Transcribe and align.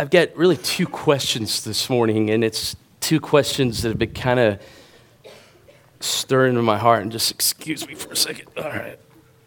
I've 0.00 0.08
got 0.08 0.34
really 0.34 0.56
two 0.56 0.86
questions 0.86 1.62
this 1.62 1.90
morning, 1.90 2.30
and 2.30 2.42
it's 2.42 2.74
two 3.00 3.20
questions 3.20 3.82
that 3.82 3.90
have 3.90 3.98
been 3.98 4.14
kind 4.14 4.40
of 4.40 4.58
stirring 6.00 6.56
in 6.56 6.64
my 6.64 6.78
heart. 6.78 7.02
And 7.02 7.12
just 7.12 7.30
excuse 7.30 7.86
me 7.86 7.94
for 7.94 8.10
a 8.10 8.16
second. 8.16 8.48
All 8.56 8.64
right. 8.64 8.98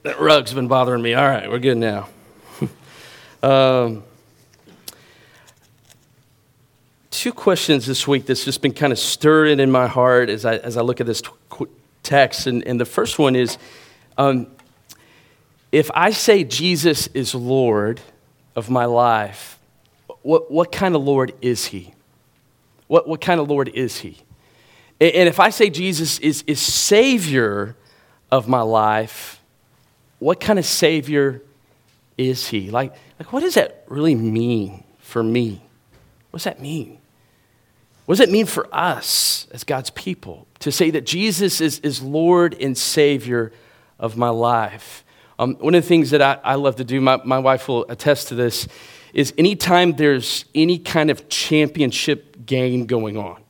That 0.04 0.20
rug's 0.20 0.54
been 0.54 0.68
bothering 0.68 1.02
me. 1.02 1.16
All 1.16 1.28
right, 1.28 1.50
we're 1.50 1.58
good 1.58 1.80
now. 1.80 2.08
um, 3.42 4.04
two 7.10 7.34
questions 7.34 7.88
this 7.88 8.08
week 8.08 8.28
that's 8.28 8.46
just 8.46 8.62
been 8.62 8.74
kind 8.74 8.94
of 8.94 9.00
stirring 9.00 9.60
in 9.60 9.72
my 9.72 9.88
heart 9.88 10.30
as 10.30 10.46
I, 10.46 10.58
as 10.58 10.78
I 10.78 10.82
look 10.82 11.02
at 11.02 11.08
this 11.08 11.24
text. 12.04 12.46
And, 12.46 12.64
and 12.68 12.80
the 12.80 12.86
first 12.86 13.18
one 13.18 13.36
is 13.36 13.58
um, 14.20 14.46
if 15.72 15.90
I 15.96 16.12
say 16.12 16.44
Jesus 16.44 17.08
is 17.08 17.34
Lord 17.34 18.02
of 18.56 18.70
my 18.70 18.86
life, 18.86 19.58
what, 20.24 20.50
what 20.50 20.72
kind 20.72 20.96
of 20.96 21.04
Lord 21.04 21.34
is 21.42 21.66
he? 21.66 21.94
What, 22.88 23.08
what 23.08 23.22
kind 23.22 23.40
of 23.40 23.50
Lord 23.50 23.70
is 23.70 24.00
he? 24.00 24.18
And 25.00 25.28
if 25.28 25.40
I 25.40 25.50
say 25.50 25.70
Jesus 25.70 26.18
is, 26.20 26.44
is 26.48 26.60
Savior 26.60 27.76
of 28.32 28.48
my 28.48 28.62
life, 28.62 29.42
what 30.20 30.40
kind 30.40 30.58
of 30.58 30.66
Savior 30.66 31.42
is 32.18 32.48
he? 32.48 32.72
Like, 32.72 32.94
like, 33.20 33.34
what 33.34 33.42
does 33.42 33.56
that 33.56 33.84
really 33.88 34.16
mean 34.16 34.84
for 35.00 35.22
me? 35.22 35.62
What 36.32 36.40
does 36.40 36.46
that 36.46 36.62
mean? 36.62 37.00
What 38.06 38.18
does 38.18 38.28
it 38.28 38.32
mean 38.32 38.46
for 38.46 38.68
us 38.74 39.48
as 39.52 39.64
God's 39.64 39.90
people 39.90 40.48
to 40.60 40.72
say 40.72 40.90
that 40.92 41.06
Jesus 41.06 41.62
is, 41.62 41.80
is 41.80 42.02
Lord 42.02 42.56
and 42.60 42.78
Savior 42.78 43.52
of 44.00 44.18
my 44.18 44.30
life? 44.30 45.04
Um, 45.40 45.56
one 45.56 45.74
of 45.74 45.84
the 45.84 45.88
things 45.88 46.12
that 46.12 46.22
I, 46.22 46.40
I 46.44 46.56
love 46.56 46.76
to 46.78 46.84
do, 46.84 47.02
my, 47.02 47.20
my 47.24 47.40
wife 47.40 47.68
will 47.68 47.86
attest 47.90 48.28
to 48.30 48.36
this, 48.36 48.68
is 49.14 49.34
anytime 49.38 49.94
there's 49.94 50.46
any 50.56 50.80
kind 50.80 51.10
of 51.10 51.30
championship 51.30 52.46
game 52.46 52.86
going 52.86 53.18
on, 53.18 53.42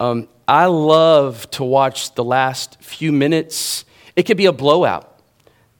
um, 0.00 0.28
I 0.46 0.66
love 0.66 1.50
to 1.52 1.64
watch 1.64 2.14
the 2.14 2.24
last 2.24 2.82
few 2.82 3.12
minutes. 3.12 3.84
It 4.16 4.24
could 4.24 4.36
be 4.36 4.46
a 4.46 4.52
blowout. 4.52 5.10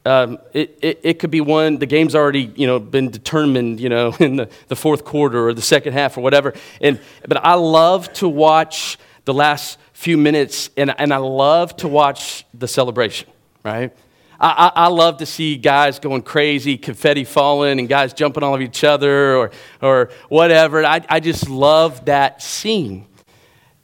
Um, 0.05 0.37
it, 0.53 0.77
it, 0.81 0.99
it, 1.01 1.19
could 1.19 1.31
be 1.31 1.41
one, 1.41 1.79
the 1.79 1.87
game's 1.87 2.13
already, 2.13 2.53
you 2.55 2.67
know, 2.67 2.79
been 2.79 3.09
determined, 3.09 3.79
you 3.79 3.89
know, 3.89 4.15
in 4.19 4.35
the, 4.35 4.49
the 4.67 4.75
fourth 4.75 5.03
quarter 5.03 5.47
or 5.47 5.53
the 5.53 5.63
second 5.63 5.93
half 5.93 6.17
or 6.17 6.21
whatever. 6.21 6.53
And, 6.79 6.99
but 7.27 7.43
I 7.43 7.55
love 7.55 8.13
to 8.13 8.27
watch 8.27 8.99
the 9.25 9.33
last 9.33 9.79
few 9.93 10.17
minutes 10.17 10.69
and, 10.77 10.93
and 10.99 11.11
I 11.11 11.17
love 11.17 11.75
to 11.77 11.87
watch 11.87 12.45
the 12.53 12.67
celebration, 12.67 13.27
right? 13.63 13.95
I, 14.45 14.71
I, 14.75 14.87
love 14.89 15.17
to 15.17 15.25
see 15.25 15.57
guys 15.57 15.97
going 15.97 16.21
crazy, 16.21 16.77
confetti 16.77 17.23
falling, 17.23 17.79
and 17.79 17.89
guys 17.89 18.13
jumping 18.13 18.43
all 18.43 18.61
each 18.61 18.83
other 18.83 19.35
or, 19.35 19.51
or 19.81 20.09
whatever. 20.29 20.85
I, 20.85 21.03
I 21.09 21.19
just 21.19 21.49
love 21.49 22.05
that 22.05 22.43
scene. 22.43 23.07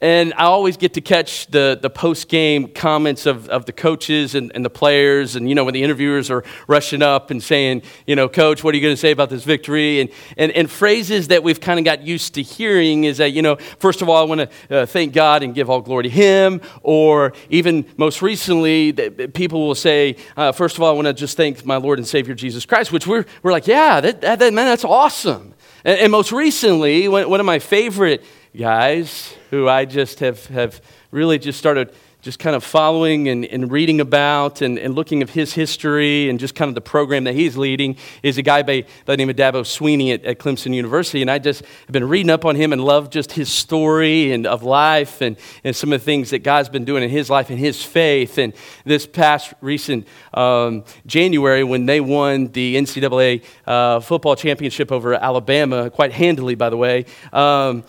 And 0.02 0.34
I 0.34 0.46
always 0.46 0.78
get 0.78 0.96
to 0.96 1.02
catch 1.02 1.46
the, 1.48 1.78
the 1.80 1.90
post 1.90 2.28
game 2.28 2.70
comments 2.70 3.28
of, 3.28 3.48
of 3.50 3.68
the 3.68 3.72
coaches 3.72 4.34
and, 4.34 4.52
and 4.56 4.66
the 4.66 4.70
players. 4.70 5.36
And, 5.36 5.48
you 5.48 5.54
know, 5.54 5.64
when 5.64 5.76
the 5.76 5.84
interviewers 5.84 6.32
are 6.32 6.44
rushing 6.68 7.04
up 7.04 7.30
and 7.30 7.42
saying, 7.42 7.84
you 8.08 8.16
know, 8.16 8.28
coach, 8.28 8.64
what 8.64 8.74
are 8.74 8.78
you 8.78 8.82
going 8.82 8.96
to 8.96 9.00
say 9.00 9.12
about 9.12 9.30
this 9.30 9.44
victory? 9.44 10.02
And, 10.02 10.10
and, 10.38 10.52
and 10.54 10.72
phrases 10.72 11.28
that 11.28 11.44
we've 11.44 11.62
kind 11.62 11.78
of 11.78 11.86
got 11.86 12.02
used 12.02 12.34
to 12.34 12.42
hearing 12.42 13.04
is 13.04 13.18
that, 13.18 13.34
you 13.34 13.44
know, 13.44 13.58
first 13.78 14.02
of 14.02 14.10
all, 14.10 14.18
I 14.18 14.24
want 14.24 14.50
to 14.70 14.76
uh, 14.76 14.86
thank 14.88 15.14
God 15.14 15.44
and 15.44 15.54
give 15.54 15.70
all 15.70 15.82
glory 15.82 16.04
to 16.04 16.10
Him. 16.10 16.62
Or 16.82 17.34
even 17.52 17.86
most 17.96 18.24
recently, 18.24 18.94
people 18.94 19.68
will 19.68 19.76
say, 19.76 20.16
uh, 20.36 20.52
first 20.52 20.78
of 20.78 20.82
all, 20.82 20.90
I 20.90 20.94
want 20.94 21.10
to 21.10 21.14
just 21.14 21.38
thank 21.38 21.64
my 21.64 21.78
Lord 21.78 22.00
and 22.00 22.08
Savior 22.08 22.34
Jesus 22.34 22.66
Christ, 22.66 22.92
which 22.92 23.06
we're, 23.06 23.26
we're 23.44 23.52
like, 23.52 23.68
yeah, 23.68 24.02
that, 24.02 24.22
that, 24.22 24.40
man, 24.40 24.66
that's 24.66 24.84
awesome. 24.84 25.54
And, 25.86 26.00
and 26.00 26.12
most 26.12 26.32
recently, 26.32 27.08
one 27.08 27.40
of 27.40 27.46
my 27.46 27.60
favorite 27.60 28.24
guys 28.56 29.34
who 29.50 29.68
I 29.70 29.86
just 29.86 30.20
have, 30.20 30.46
have 30.48 30.82
really 31.12 31.40
just 31.40 31.60
started 31.60 31.94
just 32.22 32.38
kind 32.38 32.56
of 32.56 32.64
following 32.64 33.30
and, 33.30 33.46
and 33.46 33.72
reading 33.72 34.00
about 34.00 34.62
and, 34.62 34.78
and 34.78 34.94
looking 34.94 35.24
of 35.24 35.32
his 35.32 35.54
history 35.54 36.30
and 36.30 36.40
just 36.40 36.54
kind 36.54 36.70
of 36.70 36.76
the 36.76 36.82
program 36.82 37.24
that 37.24 37.34
he's 37.34 37.58
leading 37.58 37.98
is 38.22 38.38
a 38.38 38.44
guy 38.44 38.62
by, 38.62 38.82
by 39.06 39.14
the 39.14 39.18
name 39.18 39.30
of 39.30 39.36
Dabo 39.36 39.64
Swinney 39.64 40.14
at, 40.14 40.24
at 40.24 40.38
Clemson 40.38 40.76
University. 40.76 41.22
And 41.22 41.32
I 41.32 41.40
just 41.40 41.64
have 41.66 41.92
been 41.92 42.08
reading 42.08 42.30
up 42.30 42.46
on 42.46 42.56
him 42.56 42.74
and 42.74 42.84
love 42.84 43.10
just 43.10 43.32
his 43.32 43.50
story 43.50 44.32
and 44.34 44.46
of 44.46 44.62
life 44.62 45.22
and, 45.22 45.36
and 45.64 45.76
some 45.76 45.92
of 45.92 46.00
the 46.00 46.06
things 46.06 46.30
that 46.30 46.40
God's 46.40 46.70
been 46.70 46.86
doing 46.86 47.04
in 47.04 47.10
his 47.10 47.28
life 47.28 47.50
and 47.50 47.58
his 47.58 47.84
faith. 47.84 48.38
And 48.38 48.54
this 48.86 49.08
past 49.08 49.56
recent 49.62 50.08
um, 50.36 50.84
January, 51.08 51.64
when 51.64 51.88
they 51.88 52.02
won 52.02 52.52
the 52.52 52.76
NCAA 52.76 53.44
uh, 53.66 54.00
football 54.00 54.36
championship 54.36 54.92
over 54.92 55.16
Alabama, 55.16 55.90
quite 55.90 56.12
handily, 56.12 56.54
by 56.54 56.70
the 56.70 56.78
way. 56.78 57.06
Um, 57.34 57.84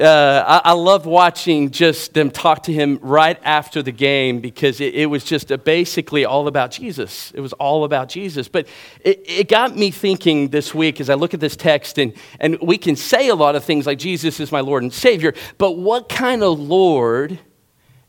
uh, 0.00 0.60
I, 0.64 0.70
I 0.70 0.72
loved 0.72 1.06
watching 1.06 1.70
just 1.70 2.14
them 2.14 2.30
talk 2.30 2.64
to 2.64 2.72
him 2.72 2.98
right 3.02 3.38
after 3.42 3.82
the 3.82 3.90
game 3.90 4.40
because 4.40 4.80
it, 4.80 4.94
it 4.94 5.06
was 5.06 5.24
just 5.24 5.52
basically 5.64 6.24
all 6.24 6.46
about 6.46 6.70
Jesus. 6.70 7.32
It 7.34 7.40
was 7.40 7.52
all 7.54 7.84
about 7.84 8.08
Jesus. 8.08 8.48
But 8.48 8.68
it, 9.00 9.22
it 9.26 9.48
got 9.48 9.76
me 9.76 9.90
thinking 9.90 10.48
this 10.48 10.74
week 10.74 11.00
as 11.00 11.10
I 11.10 11.14
look 11.14 11.34
at 11.34 11.40
this 11.40 11.56
text, 11.56 11.98
and, 11.98 12.12
and 12.38 12.58
we 12.60 12.78
can 12.78 12.96
say 12.96 13.28
a 13.28 13.34
lot 13.34 13.56
of 13.56 13.64
things 13.64 13.86
like 13.86 13.98
Jesus 13.98 14.38
is 14.38 14.52
my 14.52 14.60
Lord 14.60 14.82
and 14.82 14.92
Savior, 14.92 15.34
but 15.58 15.72
what 15.72 16.08
kind 16.08 16.42
of 16.42 16.60
Lord 16.60 17.38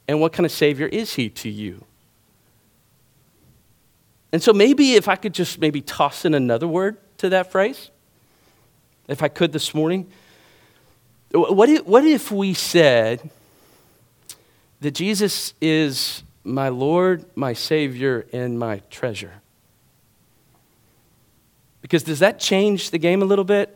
and 0.08 0.22
what 0.22 0.34
kind 0.34 0.46
of 0.46 0.52
Savior 0.52 0.88
is 0.88 1.16
He 1.16 1.30
to 1.30 1.50
you? 1.50 1.86
And 4.32 4.44
so 4.44 4.54
maybe 4.54 4.94
if 4.94 5.08
I 5.08 5.16
could 5.16 5.34
just 5.34 5.60
maybe 5.60 5.82
toss 5.82 6.24
in 6.24 6.36
another 6.36 6.68
word 6.68 6.98
to 7.18 7.30
that 7.30 7.52
phrase, 7.52 7.90
if 9.08 9.24
I 9.24 9.28
could 9.28 9.52
this 9.52 9.74
morning. 9.74 10.12
What 11.31 11.69
if, 11.69 11.85
what 11.85 12.06
if 12.06 12.31
we 12.31 12.53
said 12.53 13.29
that 14.81 14.91
Jesus 14.91 15.53
is 15.62 16.23
my 16.44 16.69
Lord, 16.69 17.25
my 17.35 17.53
Savior, 17.53 18.25
and 18.34 18.57
my 18.57 18.81
treasure? 18.90 19.34
Because 21.81 22.03
does 22.03 22.19
that 22.19 22.40
change 22.40 22.91
the 22.91 22.97
game 22.97 23.22
a 23.22 23.25
little 23.25 23.45
bit? 23.45 23.75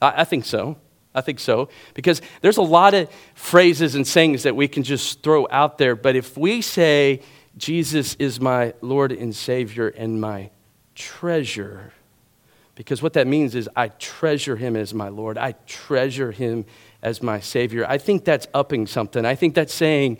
I, 0.00 0.22
I 0.22 0.24
think 0.24 0.44
so. 0.44 0.76
I 1.14 1.20
think 1.20 1.40
so. 1.40 1.68
Because 1.94 2.20
there's 2.42 2.58
a 2.58 2.62
lot 2.62 2.94
of 2.94 3.10
phrases 3.34 3.94
and 3.94 4.06
sayings 4.06 4.44
that 4.44 4.54
we 4.54 4.68
can 4.68 4.82
just 4.82 5.22
throw 5.22 5.48
out 5.50 5.78
there. 5.78 5.96
But 5.96 6.14
if 6.14 6.36
we 6.36 6.60
say, 6.62 7.22
Jesus 7.56 8.14
is 8.16 8.38
my 8.40 8.74
Lord 8.82 9.12
and 9.12 9.34
Savior 9.34 9.88
and 9.88 10.20
my 10.20 10.50
treasure, 10.94 11.92
because 12.76 13.02
what 13.02 13.14
that 13.14 13.26
means 13.26 13.54
is 13.54 13.68
I 13.74 13.88
treasure 13.88 14.54
him 14.54 14.76
as 14.76 14.94
my 14.94 15.08
Lord. 15.08 15.38
I 15.38 15.52
treasure 15.66 16.30
him 16.30 16.66
as 17.02 17.22
my 17.22 17.40
Savior. 17.40 17.86
I 17.88 17.98
think 17.98 18.24
that's 18.24 18.46
upping 18.52 18.86
something. 18.86 19.24
I 19.24 19.34
think 19.34 19.54
that's 19.54 19.74
saying, 19.74 20.18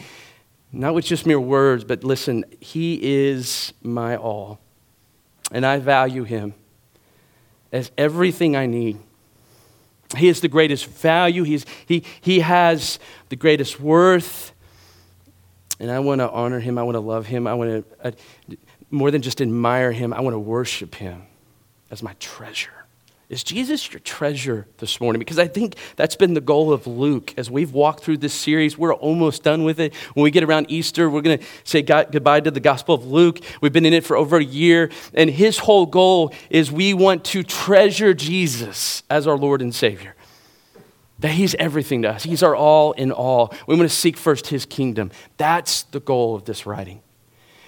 not 0.73 0.95
with 0.95 1.05
just 1.05 1.27
mere 1.27 1.39
words, 1.39 1.85
but 1.85 2.03
listen, 2.03 2.45
he 2.59 2.99
is 3.03 3.75
my 3.83 4.17
all. 4.17 4.59
And 5.53 5.67
I 5.67 5.79
value 5.79 6.25
him 6.25 6.55
as 7.73 7.93
everything 7.99 8.57
I 8.57 8.65
need. 8.65 8.99
He 10.17 10.29
is 10.29 10.41
the 10.41 10.49
greatest 10.49 10.87
value, 10.87 11.43
He's, 11.43 11.67
he, 11.85 12.05
he 12.23 12.41
has 12.41 12.99
the 13.29 13.37
greatest 13.37 13.79
worth. 13.79 14.53
And 15.79 15.91
I 15.91 15.99
want 15.99 16.21
to 16.23 16.31
honor 16.31 16.59
him. 16.59 16.79
I 16.79 16.85
want 16.85 16.95
to 16.95 17.01
love 17.01 17.27
him. 17.27 17.47
I 17.47 17.53
want 17.53 17.87
to, 18.01 18.07
uh, 18.07 18.57
more 18.91 19.11
than 19.11 19.21
just 19.21 19.43
admire 19.43 19.93
him, 19.93 20.15
I 20.15 20.23
want 20.23 20.33
to 20.33 20.39
worship 20.39 20.95
him 20.95 21.27
as 21.91 22.03
my 22.03 22.15
treasure. 22.21 22.71
Is 23.29 23.43
Jesus 23.43 23.93
your 23.93 23.99
treasure 24.01 24.69
this 24.79 25.01
morning? 25.01 25.19
Because 25.19 25.39
I 25.39 25.49
think 25.49 25.75
that's 25.97 26.15
been 26.15 26.35
the 26.35 26.41
goal 26.41 26.73
of 26.73 26.87
Luke. 26.87 27.35
As 27.37 27.51
we've 27.51 27.73
walked 27.73 28.05
through 28.05 28.19
this 28.19 28.33
series, 28.33 28.79
we're 28.79 28.95
almost 28.95 29.43
done 29.43 29.65
with 29.65 29.81
it. 29.81 29.95
When 30.15 30.23
we 30.23 30.31
get 30.31 30.45
around 30.45 30.71
Easter, 30.71 31.11
we're 31.11 31.23
going 31.23 31.39
to 31.39 31.45
say 31.65 31.83
goodbye 31.83 32.41
to 32.41 32.53
the 32.53 32.61
Gospel 32.61 32.95
of 32.95 33.05
Luke. 33.05 33.41
We've 33.61 33.73
been 33.73 33.85
in 33.85 33.95
it 33.95 34.05
for 34.05 34.17
over 34.17 34.37
a 34.37 34.45
year, 34.45 34.91
and 35.13 35.29
his 35.29 35.59
whole 35.59 35.87
goal 35.87 36.33
is 36.51 36.71
we 36.71 36.95
want 36.95 37.25
to 37.27 37.43
treasure 37.43 38.15
Jesus 38.15 39.03
as 39.11 39.27
our 39.27 39.37
Lord 39.37 39.61
and 39.61 39.75
Savior. 39.75 40.15
That 41.19 41.33
he's 41.33 41.57
everything 41.57 42.03
to 42.03 42.11
us, 42.11 42.23
he's 42.23 42.45
our 42.45 42.55
all 42.55 42.93
in 42.93 43.11
all. 43.11 43.53
We 43.67 43.75
want 43.75 43.91
to 43.91 43.97
seek 43.97 44.17
first 44.17 44.49
his 44.49 44.67
kingdom. 44.67 45.11
That's 45.37 45.83
the 45.85 46.01
goal 46.01 46.37
of 46.37 46.45
this 46.45 46.65
writing. 46.65 47.03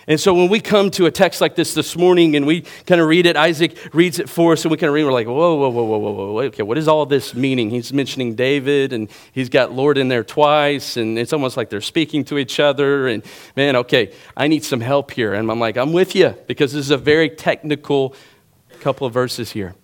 And 0.09 0.19
so 0.19 0.33
when 0.33 0.49
we 0.49 0.59
come 0.61 0.91
to 0.93 1.05
a 1.05 1.11
text 1.11 1.43
like 1.43 1.55
this 1.55 1.75
this 1.75 1.95
morning 1.95 2.35
and 2.35 2.47
we 2.47 2.63
kind 2.87 2.99
of 2.99 3.07
read 3.07 3.27
it, 3.27 3.37
Isaac 3.37 3.77
reads 3.93 4.19
it 4.19 4.27
for 4.27 4.55
us 4.55 4.65
and 4.65 4.71
we 4.71 4.79
kind 4.79 4.89
of 4.89 4.95
read, 4.95 5.05
we're 5.05 5.13
like, 5.13 5.27
whoa, 5.27 5.55
whoa, 5.55 5.69
whoa, 5.69 5.85
whoa, 5.85 5.99
whoa, 5.99 6.33
whoa. 6.33 6.43
Okay, 6.45 6.63
what 6.63 6.79
is 6.79 6.89
all 6.89 7.05
this 7.05 7.35
meaning? 7.35 7.69
He's 7.69 7.93
mentioning 7.93 8.35
David 8.35 8.95
and 8.95 9.11
he's 9.33 9.51
got 9.51 9.73
Lord 9.73 9.99
in 9.99 10.09
there 10.09 10.25
twice 10.25 10.97
and 10.97 11.19
it's 11.19 11.35
almost 11.35 11.59
like 11.59 11.69
they're 11.69 11.83
speaking 11.83 12.25
to 12.25 12.39
each 12.39 12.59
other. 12.59 13.07
And 13.07 13.23
man, 13.55 13.77
okay, 13.77 14.15
I 14.35 14.49
need 14.49 14.65
some 14.65 14.81
help 14.81 15.11
here. 15.11 15.35
And 15.35 15.51
I'm 15.51 15.61
like, 15.61 15.77
I'm 15.77 15.93
with 15.93 16.17
you 16.17 16.35
because 16.47 16.73
this 16.73 16.87
is 16.87 16.91
a 16.91 16.97
very 16.97 17.29
technical 17.29 18.15
couple 18.81 19.07
of 19.07 19.13
verses 19.13 19.53
here. 19.53 19.75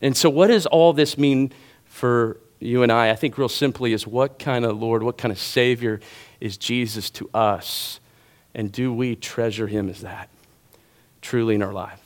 And 0.00 0.16
so 0.16 0.30
what 0.30 0.46
does 0.46 0.64
all 0.64 0.94
this 0.94 1.18
mean 1.18 1.52
for 1.84 2.40
you 2.60 2.82
and 2.82 2.90
I? 2.90 3.10
I 3.10 3.14
think 3.14 3.36
real 3.36 3.50
simply 3.50 3.92
is 3.92 4.06
what 4.06 4.38
kind 4.38 4.64
of 4.64 4.80
Lord, 4.80 5.02
what 5.02 5.18
kind 5.18 5.30
of 5.30 5.38
Savior 5.38 6.00
is 6.40 6.56
Jesus 6.56 7.10
to 7.10 7.28
us? 7.34 7.99
And 8.54 8.72
do 8.72 8.92
we 8.92 9.16
treasure 9.16 9.66
him 9.66 9.88
as 9.88 10.00
that 10.00 10.28
truly 11.22 11.54
in 11.54 11.62
our 11.62 11.72
life? 11.72 12.00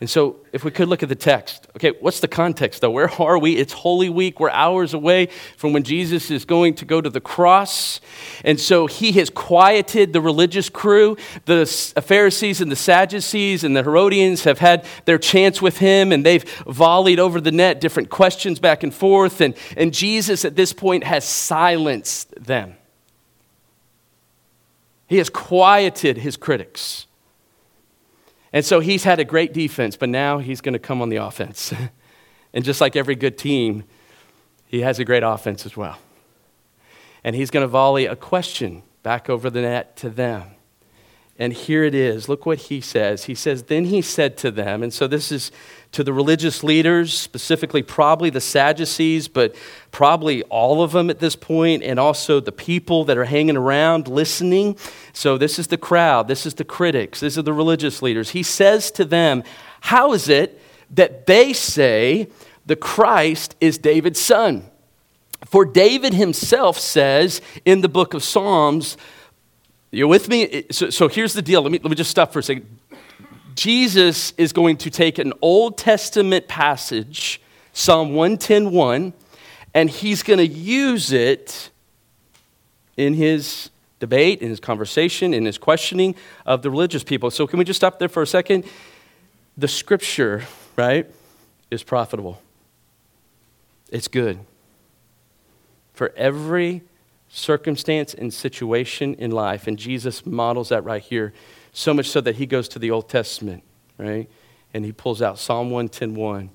And 0.00 0.08
so, 0.08 0.36
if 0.52 0.62
we 0.62 0.70
could 0.70 0.86
look 0.86 1.02
at 1.02 1.08
the 1.08 1.16
text, 1.16 1.66
okay, 1.74 1.90
what's 1.98 2.20
the 2.20 2.28
context 2.28 2.80
though? 2.80 2.90
Where 2.90 3.10
are 3.20 3.36
we? 3.36 3.56
It's 3.56 3.72
Holy 3.72 4.08
Week. 4.08 4.38
We're 4.38 4.50
hours 4.50 4.94
away 4.94 5.26
from 5.56 5.72
when 5.72 5.82
Jesus 5.82 6.30
is 6.30 6.44
going 6.44 6.74
to 6.74 6.84
go 6.84 7.00
to 7.00 7.10
the 7.10 7.20
cross. 7.20 8.00
And 8.44 8.60
so, 8.60 8.86
he 8.86 9.10
has 9.12 9.28
quieted 9.28 10.12
the 10.12 10.20
religious 10.20 10.68
crew. 10.68 11.16
The 11.46 11.62
uh, 11.96 12.00
Pharisees 12.00 12.60
and 12.60 12.70
the 12.70 12.76
Sadducees 12.76 13.64
and 13.64 13.76
the 13.76 13.82
Herodians 13.82 14.44
have 14.44 14.60
had 14.60 14.86
their 15.04 15.18
chance 15.18 15.60
with 15.60 15.78
him, 15.78 16.12
and 16.12 16.24
they've 16.24 16.44
volleyed 16.64 17.18
over 17.18 17.40
the 17.40 17.52
net 17.52 17.80
different 17.80 18.08
questions 18.08 18.60
back 18.60 18.84
and 18.84 18.94
forth. 18.94 19.40
And, 19.40 19.56
and 19.76 19.92
Jesus, 19.92 20.44
at 20.44 20.54
this 20.54 20.72
point, 20.72 21.02
has 21.02 21.24
silenced 21.24 22.32
them. 22.40 22.77
He 25.08 25.16
has 25.16 25.30
quieted 25.30 26.18
his 26.18 26.36
critics. 26.36 27.06
And 28.52 28.64
so 28.64 28.80
he's 28.80 29.04
had 29.04 29.18
a 29.18 29.24
great 29.24 29.52
defense, 29.52 29.96
but 29.96 30.08
now 30.08 30.38
he's 30.38 30.60
going 30.60 30.74
to 30.74 30.78
come 30.78 31.02
on 31.02 31.08
the 31.08 31.16
offense. 31.16 31.72
and 32.54 32.64
just 32.64 32.80
like 32.80 32.94
every 32.94 33.14
good 33.14 33.36
team, 33.36 33.84
he 34.66 34.82
has 34.82 34.98
a 34.98 35.04
great 35.04 35.22
offense 35.22 35.66
as 35.66 35.76
well. 35.76 35.98
And 37.24 37.34
he's 37.34 37.50
going 37.50 37.64
to 37.64 37.68
volley 37.68 38.06
a 38.06 38.16
question 38.16 38.82
back 39.02 39.28
over 39.28 39.50
the 39.50 39.62
net 39.62 39.96
to 39.96 40.10
them. 40.10 40.50
And 41.40 41.52
here 41.52 41.84
it 41.84 41.94
is. 41.94 42.28
Look 42.28 42.46
what 42.46 42.58
he 42.58 42.80
says. 42.80 43.24
He 43.24 43.34
says, 43.34 43.64
Then 43.64 43.84
he 43.84 44.02
said 44.02 44.36
to 44.38 44.50
them, 44.50 44.82
and 44.82 44.92
so 44.92 45.06
this 45.06 45.30
is 45.30 45.52
to 45.92 46.02
the 46.02 46.12
religious 46.12 46.64
leaders, 46.64 47.16
specifically 47.16 47.82
probably 47.82 48.28
the 48.28 48.40
Sadducees, 48.40 49.28
but 49.28 49.54
probably 49.92 50.42
all 50.44 50.82
of 50.82 50.92
them 50.92 51.08
at 51.08 51.20
this 51.20 51.36
point, 51.36 51.82
and 51.82 51.98
also 51.98 52.40
the 52.40 52.52
people 52.52 53.04
that 53.04 53.16
are 53.16 53.24
hanging 53.24 53.56
around 53.56 54.08
listening. 54.08 54.76
So 55.12 55.38
this 55.38 55.58
is 55.58 55.68
the 55.68 55.78
crowd, 55.78 56.26
this 56.26 56.44
is 56.44 56.54
the 56.54 56.64
critics, 56.64 57.20
these 57.20 57.38
are 57.38 57.42
the 57.42 57.52
religious 57.52 58.02
leaders. 58.02 58.30
He 58.30 58.42
says 58.42 58.90
to 58.92 59.04
them, 59.04 59.44
How 59.82 60.12
is 60.12 60.28
it 60.28 60.60
that 60.90 61.26
they 61.26 61.52
say 61.52 62.28
the 62.66 62.76
Christ 62.76 63.54
is 63.60 63.78
David's 63.78 64.20
son? 64.20 64.68
For 65.46 65.64
David 65.64 66.14
himself 66.14 66.78
says 66.78 67.40
in 67.64 67.80
the 67.80 67.88
book 67.88 68.12
of 68.12 68.24
Psalms, 68.24 68.96
you're 69.90 70.08
with 70.08 70.28
me? 70.28 70.64
So, 70.70 70.90
so 70.90 71.08
here's 71.08 71.32
the 71.32 71.42
deal. 71.42 71.62
Let 71.62 71.72
me, 71.72 71.78
let 71.82 71.90
me 71.90 71.96
just 71.96 72.10
stop 72.10 72.32
for 72.32 72.40
a 72.40 72.42
second. 72.42 72.66
Jesus 73.54 74.32
is 74.36 74.52
going 74.52 74.76
to 74.78 74.90
take 74.90 75.18
an 75.18 75.32
Old 75.42 75.78
Testament 75.78 76.46
passage, 76.46 77.40
Psalm 77.72 78.10
110.1, 78.10 79.12
and 79.74 79.90
he's 79.90 80.22
going 80.22 80.38
to 80.38 80.46
use 80.46 81.12
it 81.12 81.70
in 82.96 83.14
his 83.14 83.70
debate, 83.98 84.42
in 84.42 84.50
his 84.50 84.60
conversation, 84.60 85.34
in 85.34 85.44
his 85.44 85.58
questioning 85.58 86.14
of 86.46 86.62
the 86.62 86.70
religious 86.70 87.02
people. 87.02 87.30
So 87.30 87.46
can 87.46 87.58
we 87.58 87.64
just 87.64 87.78
stop 87.78 87.98
there 87.98 88.08
for 88.08 88.22
a 88.22 88.26
second? 88.26 88.64
The 89.56 89.68
scripture, 89.68 90.44
right, 90.76 91.10
is 91.70 91.82
profitable. 91.82 92.40
It's 93.90 94.08
good. 94.08 94.38
For 95.94 96.12
every 96.16 96.82
circumstance 97.28 98.14
and 98.14 98.32
situation 98.32 99.14
in 99.14 99.30
life. 99.30 99.66
And 99.66 99.78
Jesus 99.78 100.24
models 100.24 100.70
that 100.70 100.84
right 100.84 101.02
here, 101.02 101.32
so 101.72 101.92
much 101.94 102.08
so 102.08 102.20
that 102.20 102.36
he 102.36 102.46
goes 102.46 102.68
to 102.68 102.78
the 102.78 102.90
Old 102.90 103.08
Testament, 103.08 103.62
right? 103.98 104.28
And 104.74 104.84
he 104.84 104.92
pulls 104.92 105.22
out 105.22 105.38
Psalm 105.38 105.70
110.1. 105.70 106.50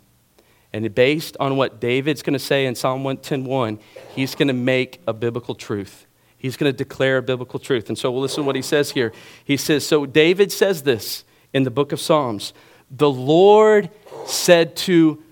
And 0.74 0.96
based 0.96 1.38
on 1.40 1.56
what 1.56 1.80
David's 1.80 2.24
going 2.24 2.34
to 2.34 2.40
say 2.40 2.66
in 2.66 2.74
Psalm 2.74 3.04
110.1, 3.04 3.80
he's 4.16 4.34
going 4.34 4.48
to 4.48 4.54
make 4.54 5.02
a 5.08 5.14
biblical 5.14 5.54
truth. 5.54 6.08
He's 6.38 6.58
going 6.58 6.72
to 6.72 6.76
declare 6.76 7.18
a 7.18 7.22
biblical 7.22 7.60
truth. 7.60 7.90
And 7.90 7.98
so 7.98 8.12
we'll 8.12 8.22
listen 8.22 8.44
to 8.44 8.48
what 8.48 8.56
he 8.56 8.62
says 8.62 8.92
here. 8.92 9.14
He 9.46 9.56
says, 9.56 9.86
So 9.88 10.06
David 10.06 10.52
says 10.52 10.84
this 10.84 11.24
in 11.54 11.64
the 11.64 11.72
book 11.72 11.92
of 11.92 12.02
Psalms 12.02 12.54
The 12.90 13.10
Lord 13.10 13.90
said 14.26 14.76
to 14.78 15.24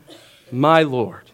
my 0.52 0.84
Lord, 0.84 1.32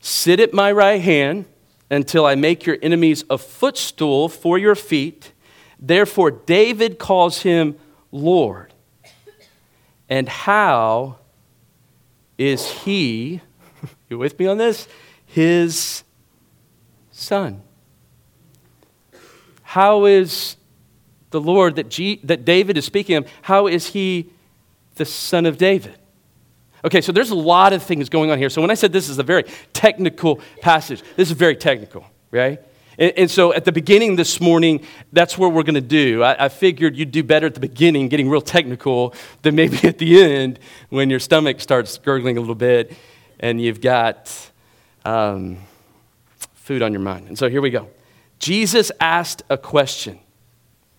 Sit 0.00 0.38
at 0.38 0.52
my 0.52 0.70
right 0.70 1.00
hand 1.00 1.46
until 1.92 2.24
I 2.24 2.34
make 2.34 2.64
your 2.64 2.78
enemies 2.82 3.22
a 3.28 3.36
footstool 3.36 4.30
for 4.30 4.56
your 4.56 4.74
feet. 4.74 5.32
Therefore, 5.78 6.30
David 6.30 6.98
calls 6.98 7.42
him 7.42 7.76
Lord. 8.10 8.72
And 10.08 10.26
how 10.26 11.18
is 12.38 12.66
he, 12.70 13.42
you 14.08 14.16
with 14.16 14.38
me 14.38 14.46
on 14.46 14.56
this? 14.56 14.88
His 15.26 16.02
son. 17.10 17.62
How 19.62 20.06
is 20.06 20.56
the 21.30 21.40
Lord 21.40 21.76
that, 21.76 21.90
G, 21.90 22.20
that 22.24 22.46
David 22.46 22.78
is 22.78 22.86
speaking 22.86 23.16
of, 23.16 23.30
how 23.42 23.66
is 23.66 23.88
he 23.88 24.30
the 24.94 25.04
son 25.04 25.44
of 25.44 25.58
David? 25.58 25.98
Okay, 26.84 27.00
so 27.00 27.12
there's 27.12 27.30
a 27.30 27.36
lot 27.36 27.72
of 27.72 27.82
things 27.82 28.08
going 28.08 28.30
on 28.30 28.38
here. 28.38 28.50
So 28.50 28.60
when 28.60 28.70
I 28.70 28.74
said 28.74 28.92
this 28.92 29.08
is 29.08 29.18
a 29.18 29.22
very 29.22 29.44
technical 29.72 30.40
passage, 30.60 31.02
this 31.16 31.30
is 31.30 31.36
very 31.36 31.54
technical, 31.54 32.04
right? 32.30 32.60
And, 32.98 33.12
and 33.16 33.30
so 33.30 33.52
at 33.54 33.64
the 33.64 33.72
beginning 33.72 34.16
this 34.16 34.40
morning, 34.40 34.84
that's 35.12 35.38
what 35.38 35.52
we're 35.52 35.62
going 35.62 35.76
to 35.76 35.80
do. 35.80 36.22
I, 36.22 36.46
I, 36.46 36.48
figured 36.48 36.96
you'd 36.96 37.12
do 37.12 37.22
better 37.22 37.46
at 37.46 37.54
the 37.54 37.60
beginning, 37.60 38.08
getting 38.08 38.28
real 38.28 38.40
technical, 38.40 39.14
than 39.42 39.54
maybe 39.54 39.78
at 39.88 39.98
the 39.98 40.22
end 40.22 40.58
when 40.88 41.08
your 41.08 41.20
stomach 41.20 41.60
starts 41.60 41.98
gurgling 41.98 42.36
a 42.36 42.40
little 42.40 42.54
bit 42.54 42.92
and 43.40 43.60
you've 43.60 43.80
got 43.80 44.50
um, 45.04 45.58
food 46.54 46.82
on 46.82 46.92
your 46.92 47.00
mind. 47.00 47.28
And 47.28 47.38
so 47.38 47.48
here 47.48 47.60
we 47.60 47.70
go. 47.70 47.88
Jesus 48.38 48.90
asked 49.00 49.42
a 49.48 49.56
question. 49.56 50.18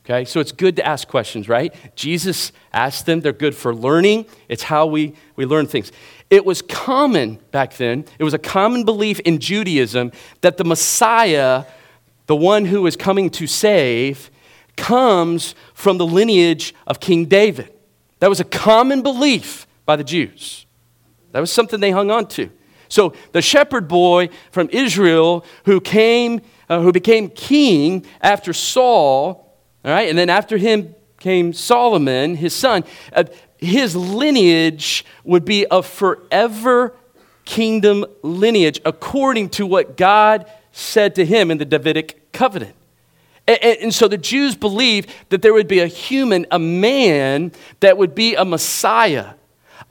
Okay, 0.06 0.26
so 0.26 0.42
it's 0.42 0.52
good 0.52 0.76
to 0.76 0.86
ask 0.86 1.08
questions, 1.08 1.48
right? 1.48 1.74
Jesus 1.96 2.52
asked 2.74 3.06
them. 3.06 3.22
They're 3.22 3.32
good 3.32 3.56
for 3.56 3.74
learning. 3.74 4.26
It's 4.50 4.64
how 4.64 4.86
we, 4.86 5.14
we 5.38 5.46
learn 5.46 5.66
things. 5.66 5.94
It 6.30 6.46
was 6.46 6.62
common 6.62 7.40
back 7.52 7.78
then, 7.78 8.06
it 8.20 8.24
was 8.24 8.34
a 8.34 8.40
common 8.40 8.84
belief 8.84 9.20
in 9.22 9.40
Judaism 9.40 10.12
that 10.42 10.58
the 10.58 10.66
Messiah, 10.66 11.64
the 12.26 12.36
one 12.36 12.66
who 12.66 12.86
is 12.86 12.98
coming 12.98 13.30
to 13.32 13.48
save, 13.48 14.30
comes 14.76 15.56
from 15.74 16.00
the 16.00 16.06
lineage 16.06 16.74
of 16.86 17.00
King 17.00 17.26
David. 17.26 17.72
That 18.20 18.30
was 18.30 18.40
a 18.40 18.46
common 18.46 19.04
belief 19.04 19.68
by 19.86 19.96
the 19.96 20.04
Jews. 20.04 20.66
That 21.32 21.40
was 21.40 21.52
something 21.52 21.80
they 21.80 21.92
hung 21.92 22.12
on 22.12 22.28
to. 22.30 22.50
So 22.90 23.14
the 23.32 23.42
shepherd 23.42 23.88
boy 23.88 24.30
from 24.52 24.70
Israel 24.72 25.46
who 25.66 25.80
came, 25.80 26.42
uh, 26.70 26.82
who 26.82 26.92
became 26.92 27.30
king 27.30 28.06
after 28.22 28.54
Saul, 28.54 29.43
all 29.86 29.92
right, 29.92 30.10
and 30.10 30.18
then 30.18 30.30
after 30.30 30.58
him 30.58 30.96
came 31.20 31.54
Solomon, 31.54 32.36
his 32.36 32.54
son. 32.54 32.84
Uh, 33.14 33.24
his 33.58 33.96
lineage 33.96 35.06
would 35.24 35.46
be 35.46 35.66
a 35.72 35.82
forever 35.82 36.94
kingdom 37.46 38.06
lineage 38.22 38.82
according 38.86 39.50
to 39.50 39.66
what 39.66 39.96
God 39.98 40.50
said 40.74 41.16
to 41.16 41.26
him 41.26 41.50
in 41.50 41.58
the 41.58 41.66
Davidic 41.66 42.32
covenant. 42.34 42.76
And, 43.48 43.60
and, 43.64 43.94
so 43.94 44.08
the 44.08 44.18
Jews 44.18 44.56
believed 44.56 45.10
that 45.30 45.42
there 45.42 45.54
would 45.54 45.68
be 45.68 45.80
a 45.80 45.88
human, 45.88 46.46
a 46.52 46.60
man 46.60 47.52
that 47.82 47.98
would 47.98 48.16
be 48.16 48.36
a 48.36 48.46
Messiah, 48.46 49.34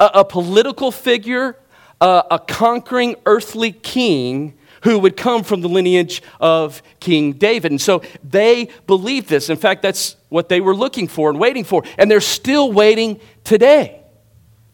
a, 0.00 0.10
a 0.14 0.24
political 0.24 0.90
figure, 0.90 1.56
a, 2.00 2.24
a 2.32 2.38
conquering 2.38 3.16
earthly 3.26 3.72
king 3.72 4.54
who 4.82 4.98
would 4.98 5.16
come 5.16 5.42
from 5.44 5.60
the 5.60 5.68
lineage 5.68 6.22
of 6.40 6.82
King 7.00 7.32
David. 7.32 7.72
And 7.72 7.80
so 7.80 8.02
they 8.22 8.68
believed 8.86 9.28
this. 9.28 9.50
In 9.50 9.56
fact, 9.56 9.82
that's 9.82 10.16
what 10.28 10.48
they 10.48 10.60
were 10.60 10.74
looking 10.74 11.08
for 11.08 11.30
and 11.30 11.38
waiting 11.38 11.64
for. 11.64 11.82
And 11.98 12.10
they're 12.10 12.20
still 12.20 12.72
waiting 12.72 13.20
today. 13.44 14.00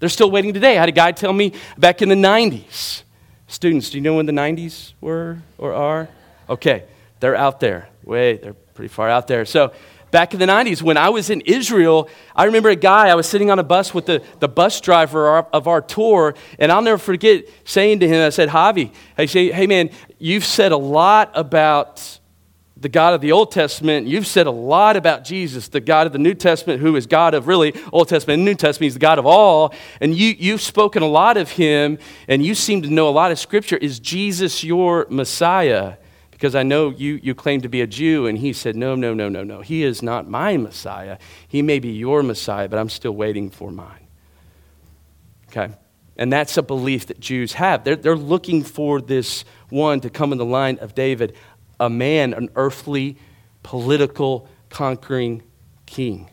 They're 0.01 0.09
still 0.09 0.31
waiting 0.31 0.55
today. 0.55 0.77
I 0.77 0.81
had 0.81 0.89
a 0.89 0.93
guy 0.93 1.13
tell 1.13 1.33
me 1.33 1.53
back 1.77 2.03
in 2.03 2.09
the 2.09 2.15
90s. 2.15 3.03
Students, 3.49 3.91
do 3.91 3.99
you 3.99 4.03
know 4.03 4.15
when 4.17 4.27
the 4.27 4.33
90s 4.33 4.93
were 5.01 5.39
or 5.57 5.73
are? 5.73 6.09
Okay, 6.49 6.85
they're 7.21 7.37
out 7.37 7.61
there. 7.61 7.89
Wait, 8.05 8.43
they're 8.43 8.55
pretty 8.55 8.89
far 8.89 9.09
out 9.09 9.27
there. 9.27 9.45
So 9.45 9.73
back 10.11 10.35
in 10.35 10.41
the 10.41 10.47
90s 10.47 10.83
when 10.83 10.97
I 10.97 11.09
was 11.09 11.31
in 11.31 11.41
Israel, 11.43 12.09
I 12.35 12.45
remember 12.45 12.69
a 12.69 12.77
guy, 12.77 13.09
I 13.09 13.15
was 13.15 13.29
sitting 13.29 13.51
on 13.51 13.59
a 13.59 13.63
bus 13.63 13.93
with 13.93 14.07
the, 14.07 14.23
the 14.41 14.49
bus 14.49 14.81
driver 14.81 15.39
of 15.39 15.69
our 15.69 15.81
tour, 15.81 16.35
and 16.59 16.73
I'll 16.73 16.83
never 16.83 16.99
forget 16.99 17.45
saying 17.65 18.01
to 18.01 18.09
him, 18.09 18.27
I 18.27 18.31
said, 18.31 18.49
Javi, 18.49 18.93
I 19.17 19.27
say, 19.27 19.51
hey 19.51 19.67
man, 19.67 19.91
you've 20.19 20.45
said 20.45 20.73
a 20.73 20.77
lot 20.77 21.31
about 21.35 22.19
the 22.81 22.89
God 22.89 23.15
of 23.15 23.21
the 23.21 23.33
Old 23.33 23.51
Testament. 23.51 24.07
You've 24.07 24.27
said 24.27 24.47
a 24.47 24.53
lot 24.53 24.97
about 24.97 25.25
Jesus, 25.25 25.69
the 25.69 25.81
God 25.81 26.07
of 26.07 26.13
the 26.13 26.19
New 26.19 26.35
Testament, 26.35 26.81
who 26.81 26.95
is 26.95 27.07
God 27.07 27.35
of 27.35 27.49
really 27.49 27.75
Old 27.93 28.09
Testament 28.09 28.37
and 28.37 28.45
New 28.45 28.55
Testament. 28.55 28.85
He's 28.85 28.95
the 28.95 29.01
God 29.01 29.19
of 29.19 29.27
all. 29.27 29.75
And 30.01 30.15
you, 30.15 30.35
you've 30.39 30.61
spoken 30.61 31.03
a 31.03 31.09
lot 31.09 31.37
of 31.37 31.51
him, 31.51 31.99
and 32.29 32.45
you 32.45 32.55
seem 32.55 32.83
to 32.83 32.89
know 32.89 33.09
a 33.09 33.11
lot 33.11 33.33
of 33.33 33.39
Scripture. 33.39 33.77
Is 33.79 33.99
Jesus 33.99 34.63
your 34.63 35.07
Messiah? 35.11 35.95
Because 36.39 36.55
I 36.55 36.63
know 36.63 36.91
you, 36.91 37.19
you 37.21 37.35
claim 37.35 37.63
to 37.63 37.69
be 37.69 37.81
a 37.81 37.87
Jew. 37.87 38.29
And 38.29 38.39
he 38.39 38.53
said, 38.53 38.77
No, 38.77 38.95
no, 38.95 39.13
no, 39.13 39.29
no, 39.29 39.43
no. 39.43 39.61
He 39.61 39.83
is 39.83 40.05
not 40.05 40.29
my 40.29 40.57
Messiah. 40.57 41.19
He 41.49 41.63
may 41.63 41.81
be 41.81 41.89
your 41.89 42.23
Messiah, 42.23 42.69
but 42.69 42.79
I'm 42.79 42.89
still 42.89 43.11
waiting 43.11 43.51
for 43.51 43.73
mine. 43.73 44.07
Okay? 45.49 45.75
And 46.17 46.33
that's 46.33 46.57
a 46.57 46.63
belief 46.63 47.07
that 47.07 47.19
Jews 47.19 47.55
have. 47.55 47.83
They're, 47.83 47.97
they're 47.97 48.15
looking 48.15 48.63
for 48.63 49.01
this 49.01 49.45
one 49.69 50.01
to 50.03 50.11
come 50.11 50.31
in 50.31 50.39
the 50.39 50.45
line 50.45 50.79
of 50.79 50.95
David, 50.95 51.35
a 51.81 51.91
man, 51.91 52.33
an 52.35 52.51
earthly, 52.55 53.17
political, 53.65 54.49
conquering 54.71 55.43
king. 55.87 56.31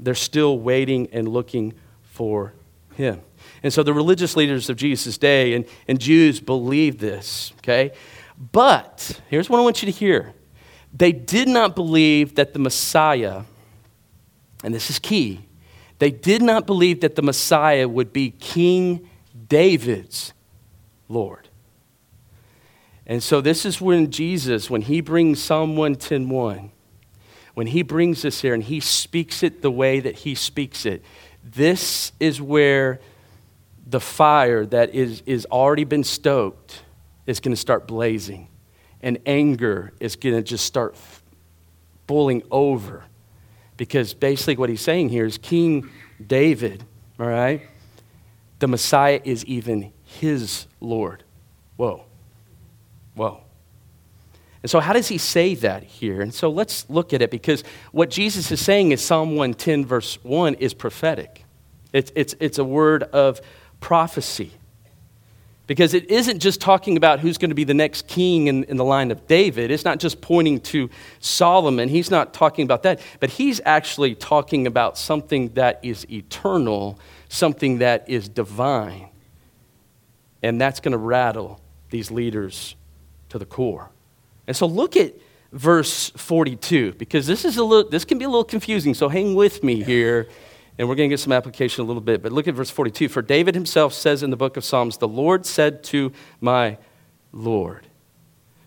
They're 0.00 0.16
still 0.16 0.58
waiting 0.58 1.10
and 1.12 1.28
looking 1.28 1.74
for 2.02 2.54
him. 2.96 3.20
And 3.62 3.72
so 3.72 3.84
the 3.84 3.94
religious 3.94 4.34
leaders 4.34 4.68
of 4.68 4.76
Jesus' 4.76 5.16
day 5.16 5.54
and, 5.54 5.64
and 5.86 6.00
Jews 6.00 6.40
believed 6.40 6.98
this, 6.98 7.52
okay? 7.58 7.92
But 8.40 9.20
here's 9.28 9.50
what 9.50 9.58
I 9.58 9.62
want 9.62 9.82
you 9.82 9.92
to 9.92 9.96
hear 9.96 10.32
they 10.92 11.12
did 11.12 11.46
not 11.46 11.76
believe 11.76 12.34
that 12.36 12.52
the 12.54 12.58
Messiah, 12.58 13.42
and 14.64 14.74
this 14.74 14.90
is 14.90 14.98
key, 14.98 15.46
they 15.98 16.10
did 16.10 16.40
not 16.40 16.66
believe 16.66 17.02
that 17.02 17.14
the 17.14 17.22
Messiah 17.22 17.86
would 17.86 18.12
be 18.12 18.30
King 18.30 19.08
David's 19.48 20.32
Lord. 21.08 21.48
And 23.06 23.22
so 23.22 23.40
this 23.40 23.66
is 23.66 23.80
when 23.80 24.10
Jesus, 24.10 24.70
when 24.70 24.82
he 24.82 25.00
brings 25.00 25.42
Psalm 25.42 25.76
110.1, 25.76 26.70
when 27.54 27.66
he 27.66 27.82
brings 27.82 28.22
this 28.22 28.40
here 28.40 28.54
and 28.54 28.62
he 28.62 28.80
speaks 28.80 29.42
it 29.42 29.60
the 29.60 29.70
way 29.70 30.00
that 30.00 30.16
he 30.16 30.34
speaks 30.34 30.86
it, 30.86 31.04
this 31.44 32.12
is 32.18 32.40
where 32.40 33.00
the 33.86 34.00
fire 34.00 34.64
that 34.66 34.94
is, 34.94 35.22
is 35.26 35.46
already 35.46 35.84
been 35.84 36.04
stoked 36.04 36.82
is 37.30 37.40
going 37.40 37.54
to 37.54 37.60
start 37.60 37.86
blazing. 37.86 38.48
And 39.02 39.18
anger 39.24 39.92
is 40.00 40.16
going 40.16 40.34
to 40.34 40.42
just 40.42 40.66
start 40.66 40.96
boiling 42.06 42.42
over. 42.50 43.04
Because 43.76 44.12
basically, 44.12 44.56
what 44.56 44.68
he's 44.68 44.82
saying 44.82 45.08
here 45.08 45.24
is 45.24 45.38
King 45.38 45.88
David, 46.24 46.84
all 47.18 47.26
right, 47.26 47.62
the 48.58 48.68
Messiah 48.68 49.20
is 49.24 49.44
even 49.46 49.92
his 50.04 50.66
Lord. 50.80 51.24
Whoa. 51.76 52.04
Whoa. 53.14 53.40
And 54.62 54.68
so, 54.68 54.80
how 54.80 54.92
does 54.92 55.08
he 55.08 55.16
say 55.16 55.54
that 55.54 55.82
here? 55.82 56.20
And 56.20 56.34
so, 56.34 56.50
let's 56.50 56.84
look 56.90 57.14
at 57.14 57.22
it 57.22 57.30
because 57.30 57.64
what 57.92 58.10
Jesus 58.10 58.50
is 58.50 58.60
saying 58.60 58.92
is 58.92 59.00
Psalm 59.02 59.30
110, 59.30 59.86
verse 59.86 60.18
1, 60.24 60.54
is 60.54 60.74
prophetic. 60.74 61.44
It's, 61.94 62.12
it's, 62.14 62.34
it's 62.38 62.58
a 62.58 62.64
word 62.64 63.04
of 63.04 63.40
prophecy. 63.80 64.52
Because 65.70 65.94
it 65.94 66.10
isn't 66.10 66.40
just 66.40 66.60
talking 66.60 66.96
about 66.96 67.20
who's 67.20 67.38
going 67.38 67.50
to 67.50 67.54
be 67.54 67.62
the 67.62 67.74
next 67.74 68.08
king 68.08 68.48
in, 68.48 68.64
in 68.64 68.76
the 68.76 68.84
line 68.84 69.12
of 69.12 69.28
David. 69.28 69.70
It's 69.70 69.84
not 69.84 70.00
just 70.00 70.20
pointing 70.20 70.58
to 70.62 70.90
Solomon. 71.20 71.88
He's 71.88 72.10
not 72.10 72.34
talking 72.34 72.64
about 72.64 72.82
that. 72.82 72.98
But 73.20 73.30
he's 73.30 73.60
actually 73.64 74.16
talking 74.16 74.66
about 74.66 74.98
something 74.98 75.50
that 75.50 75.78
is 75.84 76.10
eternal, 76.10 76.98
something 77.28 77.78
that 77.78 78.08
is 78.08 78.28
divine. 78.28 79.10
And 80.42 80.60
that's 80.60 80.80
going 80.80 80.90
to 80.90 80.98
rattle 80.98 81.60
these 81.90 82.10
leaders 82.10 82.74
to 83.28 83.38
the 83.38 83.46
core. 83.46 83.90
And 84.48 84.56
so 84.56 84.66
look 84.66 84.96
at 84.96 85.14
verse 85.52 86.10
42 86.16 86.94
because 86.94 87.28
this 87.28 87.44
is 87.44 87.58
a 87.58 87.62
little 87.62 87.88
this 87.88 88.04
can 88.04 88.18
be 88.18 88.24
a 88.24 88.28
little 88.28 88.42
confusing 88.44 88.94
so 88.94 89.08
hang 89.08 89.34
with 89.34 89.64
me 89.64 89.82
here 89.82 90.28
and 90.80 90.88
we're 90.88 90.94
going 90.94 91.10
to 91.10 91.12
get 91.12 91.20
some 91.20 91.32
application 91.32 91.84
a 91.84 91.86
little 91.86 92.00
bit. 92.00 92.22
But 92.22 92.32
look 92.32 92.48
at 92.48 92.54
verse 92.54 92.70
42. 92.70 93.10
For 93.10 93.20
David 93.20 93.54
himself 93.54 93.92
says 93.92 94.22
in 94.22 94.30
the 94.30 94.36
book 94.36 94.56
of 94.56 94.64
Psalms, 94.64 94.96
The 94.96 95.06
Lord 95.06 95.44
said 95.44 95.84
to 95.84 96.10
my 96.40 96.78
Lord. 97.32 97.86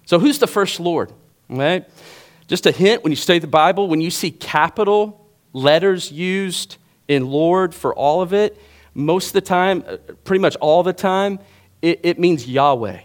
So 0.05 0.19
who's 0.19 0.37
the 0.37 0.45
first 0.45 0.79
Lord? 0.79 1.11
Right? 1.49 1.89
Just 2.47 2.67
a 2.67 2.71
hint 2.71 3.03
when 3.03 3.11
you 3.11 3.15
study 3.15 3.39
the 3.39 3.47
Bible, 3.47 3.87
when 3.87 3.99
you 3.99 4.11
see 4.11 4.29
capital 4.29 5.27
letters 5.53 6.11
used 6.11 6.77
in 7.07 7.25
Lord 7.25 7.73
for 7.73 7.95
all 7.95 8.21
of 8.21 8.31
it, 8.31 8.61
most 8.93 9.29
of 9.29 9.33
the 9.33 9.41
time, 9.41 9.83
uh, 9.87 9.97
pretty 10.23 10.39
much 10.39 10.55
all 10.57 10.83
the 10.83 10.93
time, 10.93 11.39
it, 11.81 12.01
it 12.03 12.19
means 12.19 12.47
Yahweh. 12.47 12.99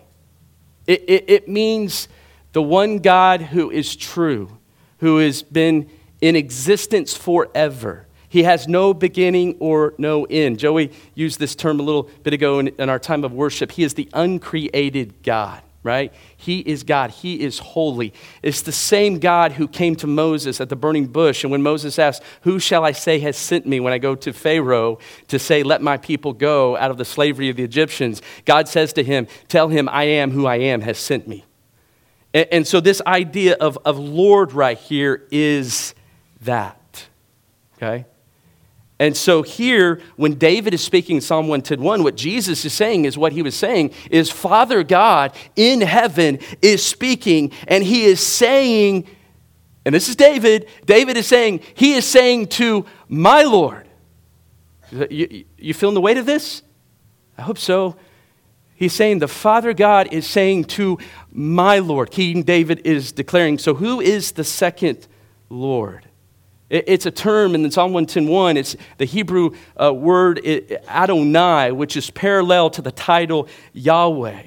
It, 0.87 1.05
it, 1.09 1.25
it 1.29 1.49
means 1.49 2.09
the 2.53 2.61
one 2.61 2.99
God 2.99 3.41
who 3.41 3.71
is 3.71 3.97
true, 3.97 4.59
who 4.99 5.17
has 5.17 5.43
been 5.43 5.89
in 6.21 6.37
existence 6.37 7.17
forever 7.17 8.05
he 8.29 8.43
has 8.43 8.69
no 8.69 8.93
beginning 8.93 9.57
or 9.59 9.95
no 9.99 10.25
end. 10.25 10.59
Joey 10.59 10.93
used 11.15 11.39
this 11.39 11.55
term 11.55 11.81
a 11.81 11.83
little 11.83 12.11
bit 12.23 12.35
ago 12.35 12.59
in, 12.59 12.69
in, 12.69 12.89
our 12.89 12.99
time 12.99 13.25
of 13.25 13.33
worship. 13.33 13.73
He 13.73 13.85
is 13.85 13.95
the 13.95 14.09
uncreated 14.13 15.23
God, 15.23 15.63
right? 15.83 16.13
He 16.37 16.61
is 16.61 16.83
God. 16.83 17.11
He 17.11 17.41
is 17.41 17.59
holy. 17.59 18.13
It's 18.43 18.61
the 18.61 18.73
same 18.73 19.19
God 19.19 19.53
who 19.53 19.67
came 19.67 19.97
to 19.97 20.07
Moses 20.07 20.61
at 20.61 20.69
the 20.69 20.77
burning 20.77 21.07
bush. 21.07 21.43
And 21.43 21.51
when 21.51 21.63
Moses 21.63 21.99
asked, 21.99 22.23
Who 22.43 22.59
shall 22.59 22.85
I 22.85 22.93
say 22.93 23.19
has 23.21 23.37
sent 23.37 23.67
me 23.67 23.81
when 23.81 23.95
I 23.95 23.99
go 23.99 24.15
to 24.17 24.33
Pharaoh 24.35 24.99
to 25.29 25.39
say, 25.39 25.63
Let 25.63 25.81
my 25.81 25.97
people 25.97 26.35
go 26.35 26.77
out 26.77 26.91
of 26.91 26.99
the 26.99 27.07
slavery 27.07 27.49
of 27.49 27.57
the 27.57 27.65
Egyptians? 27.65 28.21
God 28.45 28.69
says 28.69 28.93
to 28.95 29.03
him, 29.03 29.27
Tell 29.49 29.69
him, 29.69 29.89
I 29.89 30.05
am 30.05 30.33
who 30.33 30.45
I 30.45 30.57
am 30.57 30.83
has 30.83 30.99
sent 30.99 31.27
me. 31.27 31.47
And, 32.35 32.47
and 32.53 32.67
so, 32.67 32.81
this 32.81 33.01
idea 33.07 33.55
of, 33.55 33.79
of 33.87 33.99
Lord 33.99 34.53
right 34.53 34.77
here 34.77 35.27
is 35.31 35.95
that, 36.43 37.07
okay? 37.77 38.05
And 39.01 39.17
so 39.17 39.43
here, 39.43 40.01
when 40.17 40.35
David 40.35 40.75
is 40.75 40.83
speaking 40.83 41.21
Psalm 41.21 41.47
110, 41.47 42.03
what 42.03 42.17
Jesus 42.17 42.65
is 42.65 42.73
saying 42.73 43.05
is 43.05 43.17
what 43.17 43.33
he 43.33 43.43
was 43.43 43.55
saying 43.55 43.93
is 44.11 44.31
Father 44.31 44.83
God 44.83 45.33
in 45.55 45.81
heaven 45.83 46.41
is 46.63 46.85
speaking, 46.85 47.53
and 47.69 47.85
he 47.85 48.05
is 48.05 48.21
saying, 48.21 49.07
and 49.85 49.95
this 49.95 50.09
is 50.09 50.17
David, 50.17 50.69
David 50.85 51.17
is 51.17 51.27
saying, 51.27 51.61
he 51.75 51.95
is 51.95 52.05
saying 52.05 52.49
to 52.49 52.87
my 53.09 53.43
Lord. 53.43 53.89
You, 54.91 55.45
you 55.57 55.75
feeling 55.75 55.95
the 55.95 56.01
weight 56.01 56.17
of 56.17 56.27
this? 56.27 56.63
I 57.37 57.43
hope 57.43 57.59
so. 57.59 57.97
He's 58.75 58.93
saying 58.93 59.21
the 59.21 59.29
Father 59.29 59.75
God 59.75 60.13
is 60.13 60.27
saying 60.27 60.65
to 60.65 60.99
my 61.31 61.79
Lord. 61.79 62.11
King 62.11 62.43
David 62.43 62.83
is 62.85 63.13
declaring. 63.13 63.59
So 63.59 63.75
who 63.75 64.01
is 64.01 64.33
the 64.33 64.45
second 64.45 65.07
Lord? 65.49 66.08
It's 66.71 67.07
a 67.07 67.11
term 67.11 67.55
in 67.55 67.71
Psalm 67.71 67.93
110.1. 67.93 68.57
It's 68.57 68.77
the 68.99 69.07
Hebrew 69.07 69.53
uh, 69.81 69.93
word 69.93 70.45
Adonai, 70.87 71.73
which 71.73 71.97
is 71.97 72.11
parallel 72.11 72.69
to 72.71 72.83
the 72.83 72.93
title 72.93 73.49
Yahweh. 73.73 74.43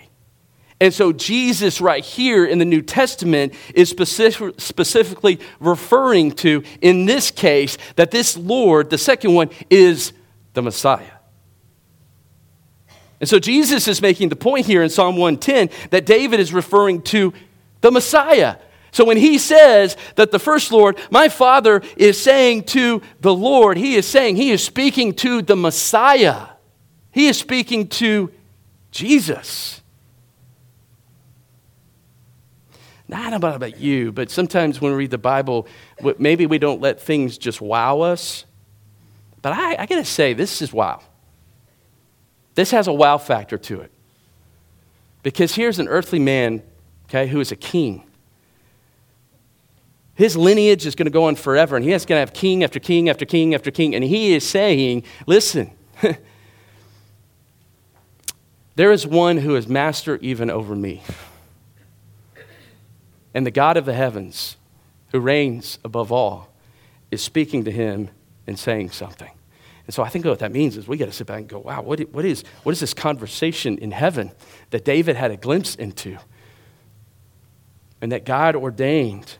And 0.79 0.93
so 0.93 1.11
Jesus, 1.13 1.79
right 1.79 2.03
here 2.03 2.45
in 2.45 2.57
the 2.57 2.65
New 2.65 2.81
Testament, 2.81 3.53
is 3.75 3.89
specific, 3.89 4.59
specifically 4.59 5.39
referring 5.59 6.31
to, 6.33 6.63
in 6.81 7.05
this 7.05 7.29
case, 7.29 7.77
that 7.95 8.11
this 8.11 8.35
Lord, 8.35 8.89
the 8.89 8.97
second 8.97 9.33
one, 9.33 9.49
is 9.69 10.13
the 10.53 10.61
Messiah. 10.61 11.13
And 13.19 13.29
so 13.29 13.37
Jesus 13.37 13.87
is 13.87 14.01
making 14.01 14.29
the 14.29 14.35
point 14.35 14.65
here 14.65 14.81
in 14.81 14.89
Psalm 14.89 15.17
110 15.17 15.69
that 15.91 16.07
David 16.07 16.39
is 16.39 16.51
referring 16.51 17.03
to 17.03 17.31
the 17.81 17.91
Messiah, 17.91 18.55
so 18.91 19.05
when 19.05 19.17
he 19.17 19.37
says 19.37 19.95
that 20.15 20.31
the 20.31 20.39
first 20.39 20.71
Lord, 20.71 20.99
my 21.09 21.29
Father 21.29 21.81
is 21.95 22.21
saying 22.21 22.63
to 22.65 23.01
the 23.21 23.33
Lord, 23.33 23.77
he 23.77 23.95
is 23.95 24.05
saying, 24.05 24.35
he 24.35 24.51
is 24.51 24.63
speaking 24.63 25.13
to 25.15 25.41
the 25.41 25.55
Messiah. 25.55 26.47
He 27.11 27.27
is 27.27 27.37
speaking 27.37 27.87
to 27.87 28.31
Jesus. 28.91 29.81
Now, 33.07 33.27
I 33.27 33.29
don't 33.29 33.41
know 33.41 33.53
about 33.53 33.79
you, 33.79 34.11
but 34.11 34.29
sometimes 34.29 34.81
when 34.81 34.91
we 34.91 34.97
read 34.97 35.11
the 35.11 35.17
Bible, 35.17 35.67
maybe 36.17 36.45
we 36.45 36.57
don't 36.57 36.81
let 36.81 36.99
things 36.99 37.37
just 37.37 37.61
wow 37.61 38.01
us. 38.01 38.45
But 39.41 39.53
I, 39.53 39.75
I 39.83 39.85
got 39.85 39.95
to 39.95 40.05
say, 40.05 40.33
this 40.33 40.61
is 40.61 40.71
wow. 40.71 41.01
This 42.55 42.71
has 42.71 42.87
a 42.87 42.93
wow 42.93 43.17
factor 43.17 43.57
to 43.57 43.81
it. 43.81 43.91
Because 45.23 45.55
here's 45.55 45.79
an 45.79 45.87
earthly 45.87 46.19
man, 46.19 46.61
okay, 47.05 47.27
who 47.27 47.39
is 47.39 47.51
a 47.53 47.55
king 47.55 48.03
his 50.21 50.37
lineage 50.37 50.85
is 50.85 50.93
going 50.93 51.07
to 51.07 51.11
go 51.11 51.25
on 51.25 51.35
forever, 51.35 51.75
and 51.75 51.83
he 51.83 51.91
is 51.91 52.05
going 52.05 52.17
to 52.17 52.19
have 52.19 52.31
king 52.31 52.63
after 52.63 52.79
king 52.79 53.09
after 53.09 53.25
king 53.25 53.55
after 53.55 53.71
king. 53.71 53.95
And 53.95 54.03
he 54.03 54.33
is 54.33 54.47
saying, 54.47 55.03
Listen, 55.25 55.71
there 58.75 58.91
is 58.91 59.07
one 59.07 59.37
who 59.37 59.55
is 59.55 59.67
master 59.67 60.17
even 60.17 60.51
over 60.51 60.75
me. 60.75 61.01
And 63.33 63.47
the 63.47 63.51
God 63.51 63.77
of 63.77 63.85
the 63.85 63.93
heavens, 63.93 64.57
who 65.11 65.19
reigns 65.19 65.79
above 65.83 66.11
all, 66.11 66.49
is 67.09 67.23
speaking 67.23 67.65
to 67.65 67.71
him 67.71 68.09
and 68.45 68.59
saying 68.59 68.91
something. 68.91 69.31
And 69.87 69.93
so 69.93 70.03
I 70.03 70.09
think 70.09 70.25
what 70.25 70.39
that 70.39 70.51
means 70.51 70.77
is 70.77 70.87
we 70.87 70.97
got 70.97 71.05
to 71.05 71.11
sit 71.11 71.25
back 71.25 71.39
and 71.39 71.49
go, 71.49 71.59
wow, 71.59 71.81
what, 71.81 71.99
is, 71.99 72.43
what 72.61 72.71
is 72.71 72.79
this 72.79 72.93
conversation 72.93 73.79
in 73.79 73.89
heaven 73.89 74.31
that 74.69 74.85
David 74.85 75.15
had 75.15 75.31
a 75.31 75.37
glimpse 75.37 75.73
into? 75.73 76.19
And 78.01 78.11
that 78.11 78.23
God 78.23 78.55
ordained 78.55 79.37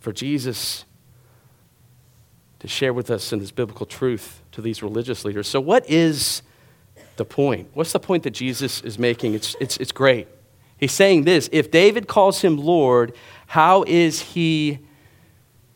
for 0.00 0.12
Jesus 0.12 0.84
to 2.58 2.68
share 2.68 2.92
with 2.92 3.10
us 3.10 3.32
in 3.32 3.38
this 3.38 3.50
biblical 3.50 3.86
truth 3.86 4.42
to 4.52 4.60
these 4.60 4.82
religious 4.82 5.24
leaders. 5.24 5.48
So, 5.48 5.60
what 5.60 5.88
is 5.88 6.42
the 7.16 7.24
point? 7.24 7.68
What's 7.74 7.92
the 7.92 8.00
point 8.00 8.22
that 8.24 8.30
Jesus 8.30 8.80
is 8.82 8.98
making? 8.98 9.34
It's, 9.34 9.56
it's, 9.60 9.76
it's 9.78 9.92
great. 9.92 10.28
He's 10.76 10.92
saying 10.92 11.24
this 11.24 11.48
if 11.52 11.70
David 11.70 12.08
calls 12.08 12.42
him 12.42 12.56
Lord, 12.56 13.14
how 13.46 13.84
is 13.86 14.20
he 14.20 14.78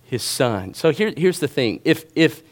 his 0.02 0.22
son? 0.22 0.74
So, 0.74 0.90
here, 0.90 1.12
here's 1.16 1.40
the 1.40 1.48
thing 1.48 1.80
if, 1.84 2.04
if 2.14 2.42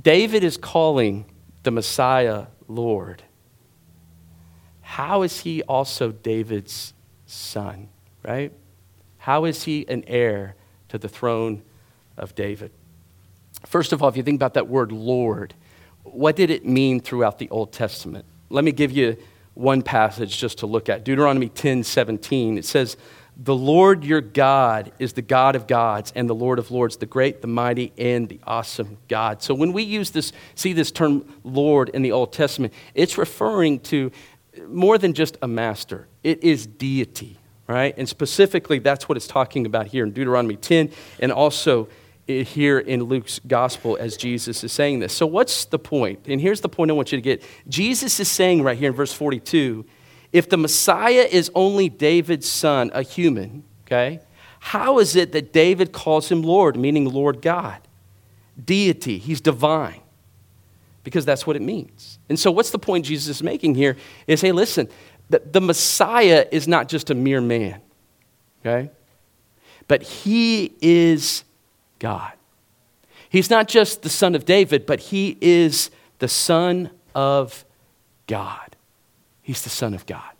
David 0.00 0.44
is 0.44 0.56
calling 0.56 1.24
the 1.62 1.70
Messiah 1.70 2.46
Lord, 2.66 3.22
how 4.80 5.22
is 5.22 5.40
he 5.40 5.62
also 5.64 6.10
David's 6.10 6.94
son, 7.26 7.88
right? 8.24 8.52
How 9.18 9.44
is 9.44 9.64
he 9.64 9.86
an 9.88 10.02
heir 10.06 10.56
to 10.88 10.98
the 10.98 11.08
throne 11.08 11.62
of 12.16 12.34
David. 12.34 12.70
First 13.66 13.92
of 13.92 14.02
all, 14.02 14.08
if 14.08 14.16
you 14.16 14.22
think 14.22 14.36
about 14.36 14.54
that 14.54 14.68
word 14.68 14.92
Lord, 14.92 15.54
what 16.04 16.36
did 16.36 16.50
it 16.50 16.64
mean 16.64 17.00
throughout 17.00 17.38
the 17.38 17.48
Old 17.50 17.72
Testament? 17.72 18.24
Let 18.50 18.64
me 18.64 18.72
give 18.72 18.92
you 18.92 19.16
one 19.54 19.82
passage 19.82 20.38
just 20.38 20.58
to 20.58 20.66
look 20.66 20.88
at. 20.88 21.04
Deuteronomy 21.04 21.48
10 21.48 21.82
17. 21.82 22.58
It 22.58 22.64
says, 22.64 22.96
The 23.36 23.54
Lord 23.54 24.04
your 24.04 24.20
God 24.20 24.92
is 24.98 25.14
the 25.14 25.22
God 25.22 25.56
of 25.56 25.66
gods 25.66 26.12
and 26.14 26.30
the 26.30 26.34
Lord 26.34 26.58
of 26.58 26.70
lords, 26.70 26.96
the 26.96 27.06
great, 27.06 27.40
the 27.40 27.48
mighty, 27.48 27.92
and 27.98 28.28
the 28.28 28.40
awesome 28.46 28.98
God. 29.08 29.42
So 29.42 29.54
when 29.54 29.72
we 29.72 29.82
use 29.82 30.12
this, 30.12 30.32
see 30.54 30.72
this 30.72 30.90
term 30.90 31.24
Lord 31.42 31.88
in 31.90 32.02
the 32.02 32.12
Old 32.12 32.32
Testament, 32.32 32.72
it's 32.94 33.18
referring 33.18 33.80
to 33.80 34.12
more 34.68 34.98
than 34.98 35.12
just 35.12 35.36
a 35.42 35.48
master, 35.48 36.08
it 36.22 36.42
is 36.42 36.66
deity, 36.66 37.37
right? 37.68 37.94
And 37.96 38.08
specifically, 38.08 38.78
that's 38.78 39.08
what 39.08 39.16
it's 39.16 39.26
talking 39.26 39.66
about 39.66 39.86
here 39.88 40.04
in 40.04 40.12
Deuteronomy 40.12 40.56
10 40.56 40.90
and 41.20 41.30
also 41.30 41.88
here 42.26 42.78
in 42.78 43.04
Luke's 43.04 43.40
gospel 43.46 43.96
as 43.98 44.16
Jesus 44.16 44.62
is 44.62 44.72
saying 44.72 44.98
this. 44.98 45.12
So, 45.12 45.26
what's 45.26 45.64
the 45.66 45.78
point? 45.78 46.26
And 46.26 46.40
here's 46.40 46.60
the 46.60 46.68
point 46.68 46.90
I 46.90 46.94
want 46.94 47.12
you 47.12 47.18
to 47.18 47.22
get 47.22 47.42
Jesus 47.68 48.20
is 48.20 48.28
saying 48.28 48.62
right 48.62 48.76
here 48.76 48.88
in 48.88 48.94
verse 48.94 49.12
42 49.12 49.86
if 50.32 50.48
the 50.48 50.58
Messiah 50.58 51.26
is 51.30 51.50
only 51.54 51.88
David's 51.88 52.48
son, 52.48 52.90
a 52.92 53.02
human, 53.02 53.64
okay, 53.86 54.20
how 54.60 54.98
is 54.98 55.16
it 55.16 55.32
that 55.32 55.52
David 55.52 55.92
calls 55.92 56.30
him 56.30 56.42
Lord, 56.42 56.76
meaning 56.76 57.06
Lord 57.06 57.40
God? 57.40 57.80
Deity, 58.62 59.18
he's 59.18 59.40
divine, 59.40 60.00
because 61.04 61.24
that's 61.24 61.46
what 61.46 61.56
it 61.56 61.62
means. 61.62 62.18
And 62.28 62.38
so, 62.38 62.50
what's 62.50 62.70
the 62.70 62.78
point 62.78 63.06
Jesus 63.06 63.36
is 63.36 63.42
making 63.42 63.74
here? 63.74 63.96
Is 64.26 64.40
hey, 64.42 64.52
listen, 64.52 64.88
the, 65.30 65.42
the 65.44 65.60
Messiah 65.60 66.46
is 66.50 66.66
not 66.66 66.88
just 66.88 67.10
a 67.10 67.14
mere 67.14 67.40
man, 67.40 67.80
okay? 68.60 68.90
But 69.86 70.02
he 70.02 70.72
is 70.80 71.44
God. 71.98 72.32
He's 73.30 73.50
not 73.50 73.68
just 73.68 74.02
the 74.02 74.08
son 74.08 74.34
of 74.34 74.44
David, 74.44 74.86
but 74.86 75.00
he 75.00 75.36
is 75.40 75.90
the 76.18 76.28
son 76.28 76.90
of 77.14 77.64
God. 78.26 78.76
He's 79.42 79.62
the 79.62 79.70
son 79.70 79.94
of 79.94 80.06
God. 80.06 80.30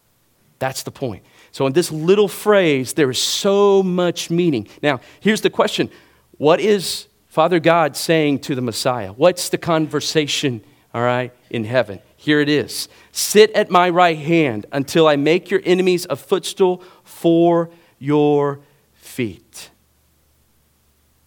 That's 0.59 0.83
the 0.83 0.91
point. 0.91 1.23
So, 1.53 1.67
in 1.67 1.73
this 1.73 1.91
little 1.91 2.29
phrase, 2.29 2.93
there 2.95 3.11
is 3.11 3.19
so 3.19 3.83
much 3.83 4.31
meaning. 4.31 4.69
Now, 4.83 5.01
here's 5.21 5.41
the 5.41 5.51
question 5.51 5.91
What 6.37 6.61
is 6.61 7.07
Father 7.27 7.61
God 7.61 7.97
saying 7.97 8.41
to 8.41 8.55
the 8.55 8.61
Messiah? 8.61 9.13
What's 9.13 9.49
the 9.49 9.59
conversation, 9.59 10.63
all 10.99 11.05
right, 11.05 11.33
in 11.49 11.63
heaven? 11.63 12.01
Here 12.17 12.41
it 12.41 12.49
is 12.49 12.89
Sit 13.13 13.53
at 13.53 13.71
my 13.71 13.89
right 13.89 14.19
hand 14.19 14.67
until 14.73 15.07
I 15.07 15.15
make 15.15 15.49
your 15.49 15.61
enemies 15.65 16.09
a 16.11 16.17
footstool 16.17 16.83
for 17.05 17.71
your 18.01 18.59
feet. 18.95 19.71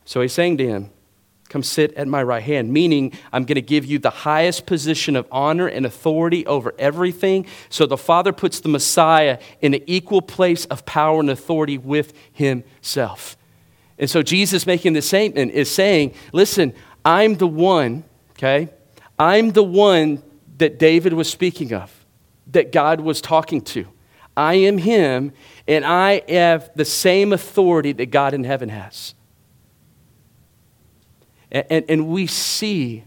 So 0.04 0.20
he's 0.20 0.34
saying 0.34 0.58
to 0.58 0.68
him, 0.68 0.90
Come 1.48 1.64
sit 1.64 1.94
at 1.94 2.06
my 2.06 2.22
right 2.22 2.44
hand, 2.44 2.74
meaning 2.74 3.14
I'm 3.32 3.46
going 3.46 3.56
to 3.56 3.62
give 3.62 3.86
you 3.86 3.98
the 3.98 4.10
highest 4.10 4.66
position 4.66 5.16
of 5.16 5.26
honor 5.32 5.68
and 5.68 5.86
authority 5.86 6.46
over 6.46 6.74
everything. 6.78 7.46
So 7.70 7.86
the 7.86 7.98
Father 7.98 8.34
puts 8.34 8.60
the 8.60 8.70
Messiah 8.70 9.40
in 9.62 9.74
an 9.74 9.84
equal 9.88 10.22
place 10.22 10.66
of 10.66 10.86
power 10.86 11.22
and 11.22 11.30
authority 11.30 11.78
with 11.78 12.12
himself. 12.34 13.38
And 13.98 14.10
so 14.10 14.22
Jesus 14.22 14.68
making 14.68 14.94
the 14.94 15.02
statement 15.02 15.54
is 15.54 15.72
saying, 15.72 16.14
Listen, 16.34 16.74
I'm 17.06 17.36
the 17.36 17.48
one, 17.48 18.04
okay? 18.32 18.70
I'm 19.22 19.52
the 19.52 19.64
one 19.64 20.24
that 20.58 20.80
David 20.80 21.14
was 21.14 21.30
speaking 21.30 21.76
of, 21.76 21.94
that 22.48 22.72
God 22.72 23.00
was 23.00 23.22
talking 23.22 23.62
to. 23.62 23.86
I 24.36 24.56
am 24.56 24.80
him, 24.80 25.32
and 25.68 25.86
I 25.86 26.24
have 26.28 26.72
the 26.76 26.86
same 26.86 27.32
authority 27.32 27.92
that 27.92 28.08
God 28.08 28.34
in 28.34 28.44
heaven 28.44 28.70
has. 28.70 29.14
And, 31.52 31.66
and, 31.70 31.86
and 31.88 32.08
we 32.08 32.26
see 32.26 33.04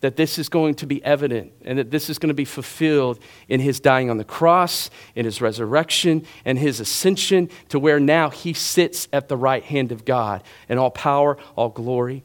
that 0.00 0.16
this 0.16 0.38
is 0.38 0.48
going 0.48 0.76
to 0.76 0.86
be 0.86 1.04
evident 1.04 1.52
and 1.62 1.78
that 1.78 1.90
this 1.90 2.08
is 2.08 2.18
going 2.18 2.28
to 2.28 2.34
be 2.34 2.46
fulfilled 2.46 3.18
in 3.46 3.60
his 3.60 3.80
dying 3.80 4.08
on 4.08 4.16
the 4.16 4.24
cross, 4.24 4.88
in 5.14 5.26
his 5.26 5.42
resurrection, 5.42 6.24
and 6.46 6.58
his 6.58 6.80
ascension 6.80 7.50
to 7.68 7.78
where 7.78 8.00
now 8.00 8.30
he 8.30 8.54
sits 8.54 9.08
at 9.12 9.28
the 9.28 9.36
right 9.36 9.62
hand 9.62 9.92
of 9.92 10.06
God 10.06 10.42
in 10.70 10.78
all 10.78 10.90
power, 10.90 11.36
all 11.54 11.68
glory 11.68 12.24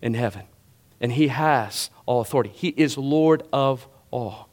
in 0.00 0.14
heaven. 0.14 0.44
And 0.98 1.12
he 1.12 1.28
has 1.28 1.90
all 2.10 2.20
authority. 2.20 2.50
He 2.52 2.70
is 2.70 2.98
Lord 2.98 3.44
of 3.52 3.86
all. 4.10 4.48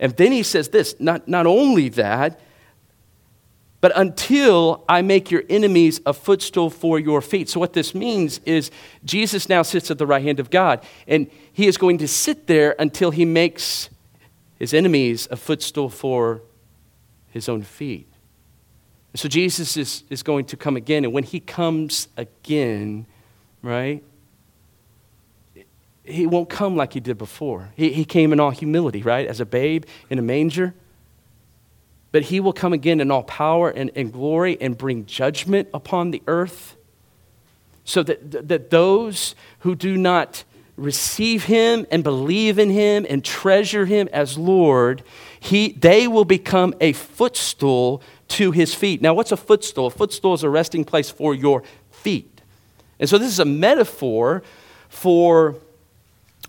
And 0.00 0.16
then 0.16 0.32
he 0.32 0.42
says 0.42 0.70
this 0.70 0.96
not, 0.98 1.28
not 1.28 1.46
only 1.46 1.88
that, 1.90 2.40
but 3.80 3.92
until 3.94 4.84
I 4.88 5.02
make 5.02 5.30
your 5.30 5.44
enemies 5.48 6.00
a 6.04 6.12
footstool 6.12 6.68
for 6.68 6.98
your 6.98 7.20
feet. 7.20 7.48
So, 7.48 7.60
what 7.60 7.74
this 7.74 7.94
means 7.94 8.40
is 8.44 8.72
Jesus 9.04 9.48
now 9.48 9.62
sits 9.62 9.88
at 9.92 9.98
the 9.98 10.06
right 10.06 10.22
hand 10.22 10.40
of 10.40 10.50
God, 10.50 10.84
and 11.06 11.30
he 11.52 11.68
is 11.68 11.76
going 11.76 11.98
to 11.98 12.08
sit 12.08 12.48
there 12.48 12.74
until 12.76 13.12
he 13.12 13.24
makes 13.24 13.88
his 14.58 14.74
enemies 14.74 15.28
a 15.30 15.36
footstool 15.36 15.88
for 15.88 16.42
his 17.30 17.48
own 17.48 17.62
feet. 17.62 18.08
So, 19.14 19.28
Jesus 19.28 19.76
is, 19.76 20.02
is 20.10 20.24
going 20.24 20.46
to 20.46 20.56
come 20.56 20.76
again, 20.76 21.04
and 21.04 21.12
when 21.12 21.24
he 21.24 21.38
comes 21.38 22.08
again, 22.16 23.06
right, 23.62 24.02
he 26.04 26.26
won't 26.26 26.48
come 26.48 26.76
like 26.76 26.92
he 26.92 27.00
did 27.00 27.18
before. 27.18 27.70
He, 27.76 27.92
he 27.92 28.04
came 28.04 28.32
in 28.32 28.40
all 28.40 28.50
humility, 28.50 29.02
right, 29.02 29.26
as 29.26 29.40
a 29.40 29.46
babe 29.46 29.84
in 30.10 30.18
a 30.18 30.22
manger. 30.22 30.74
But 32.10 32.24
he 32.24 32.40
will 32.40 32.52
come 32.52 32.72
again 32.72 33.00
in 33.00 33.10
all 33.10 33.22
power 33.22 33.70
and, 33.70 33.90
and 33.94 34.12
glory 34.12 34.60
and 34.60 34.76
bring 34.76 35.06
judgment 35.06 35.68
upon 35.72 36.10
the 36.10 36.22
earth. 36.26 36.76
So 37.84 38.02
that, 38.02 38.48
that 38.48 38.70
those 38.70 39.34
who 39.60 39.74
do 39.74 39.96
not 39.96 40.44
receive 40.76 41.44
him 41.44 41.86
and 41.90 42.02
believe 42.02 42.58
in 42.58 42.70
him 42.70 43.06
and 43.08 43.24
treasure 43.24 43.86
him 43.86 44.08
as 44.12 44.36
Lord, 44.36 45.02
he, 45.38 45.72
they 45.72 46.08
will 46.08 46.24
become 46.24 46.74
a 46.80 46.92
footstool 46.92 48.02
to 48.28 48.50
his 48.50 48.74
feet. 48.74 49.02
Now, 49.02 49.14
what's 49.14 49.32
a 49.32 49.36
footstool? 49.36 49.86
A 49.86 49.90
footstool 49.90 50.34
is 50.34 50.42
a 50.42 50.50
resting 50.50 50.84
place 50.84 51.10
for 51.10 51.34
your 51.34 51.62
feet. 51.90 52.40
And 52.98 53.08
so, 53.08 53.18
this 53.18 53.28
is 53.28 53.38
a 53.38 53.44
metaphor 53.44 54.42
for 54.88 55.56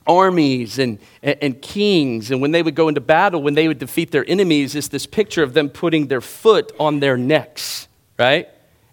armies 0.05 0.79
and, 0.79 0.99
and, 1.21 1.61
kings. 1.61 2.31
And 2.31 2.41
when 2.41 2.51
they 2.51 2.61
would 2.61 2.75
go 2.75 2.87
into 2.87 3.01
battle, 3.01 3.41
when 3.41 3.53
they 3.53 3.67
would 3.67 3.79
defeat 3.79 4.11
their 4.11 4.25
enemies, 4.29 4.75
is 4.75 4.89
this 4.89 5.05
picture 5.05 5.43
of 5.43 5.53
them 5.53 5.69
putting 5.69 6.07
their 6.07 6.21
foot 6.21 6.71
on 6.79 6.99
their 6.99 7.17
necks, 7.17 7.87
right? 8.17 8.47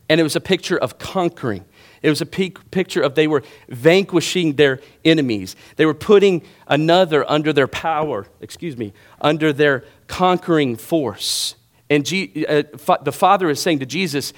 And 0.09 0.20
it 0.20 0.23
was 0.23 0.37
a 0.37 0.40
picture 0.40 0.77
of 0.77 0.99
conquering. 0.99 1.64
It 2.03 2.09
was 2.09 2.20
a 2.20 2.27
picture 2.27 3.03
of 3.03 3.14
they 3.14 3.27
were 3.27 3.42
vanquishing 3.68 4.55
their 4.55 4.81
enemies. 5.05 5.55
They 5.77 5.85
were 5.85 5.94
putting 5.94 6.42
another 6.66 7.31
under 7.31 7.53
their 7.53 7.68
power, 7.68 8.27
excuse 8.40 8.77
me, 8.77 8.94
under 9.20 9.53
their 9.53 9.85
conquering 10.07 10.77
force. 10.77 11.57
And 11.90 12.07
G, 12.07 12.46
uh, 12.49 12.62
the 13.03 13.12
Father 13.12 13.51
is 13.51 13.61
saying 13.61 13.81
to 13.81 13.87
Jesus, 13.87 14.33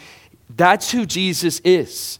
that's 0.50 0.90
who 0.90 1.06
Jesus 1.06 1.60
is. 1.60 2.18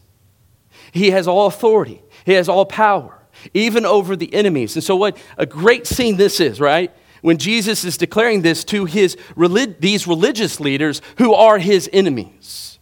He 0.91 1.09
has 1.09 1.27
all 1.27 1.47
authority, 1.47 2.01
He 2.25 2.33
has 2.33 2.47
all 2.47 2.65
power 2.65 3.22
even 3.53 3.85
over 3.85 4.15
the 4.15 4.33
enemies. 4.33 4.75
And 4.75 4.83
so, 4.83 4.95
what 4.95 5.17
a 5.37 5.45
great 5.45 5.87
scene 5.87 6.17
this 6.17 6.39
is, 6.39 6.59
right? 6.59 6.91
When 7.21 7.37
Jesus 7.37 7.85
is 7.85 7.97
declaring 7.97 8.41
this 8.41 8.63
to 8.65 8.85
his, 8.85 9.17
these 9.79 10.07
religious 10.07 10.59
leaders 10.59 11.01
who 11.17 11.33
are 11.33 11.57
his 11.57 11.89
enemies. 11.93 12.79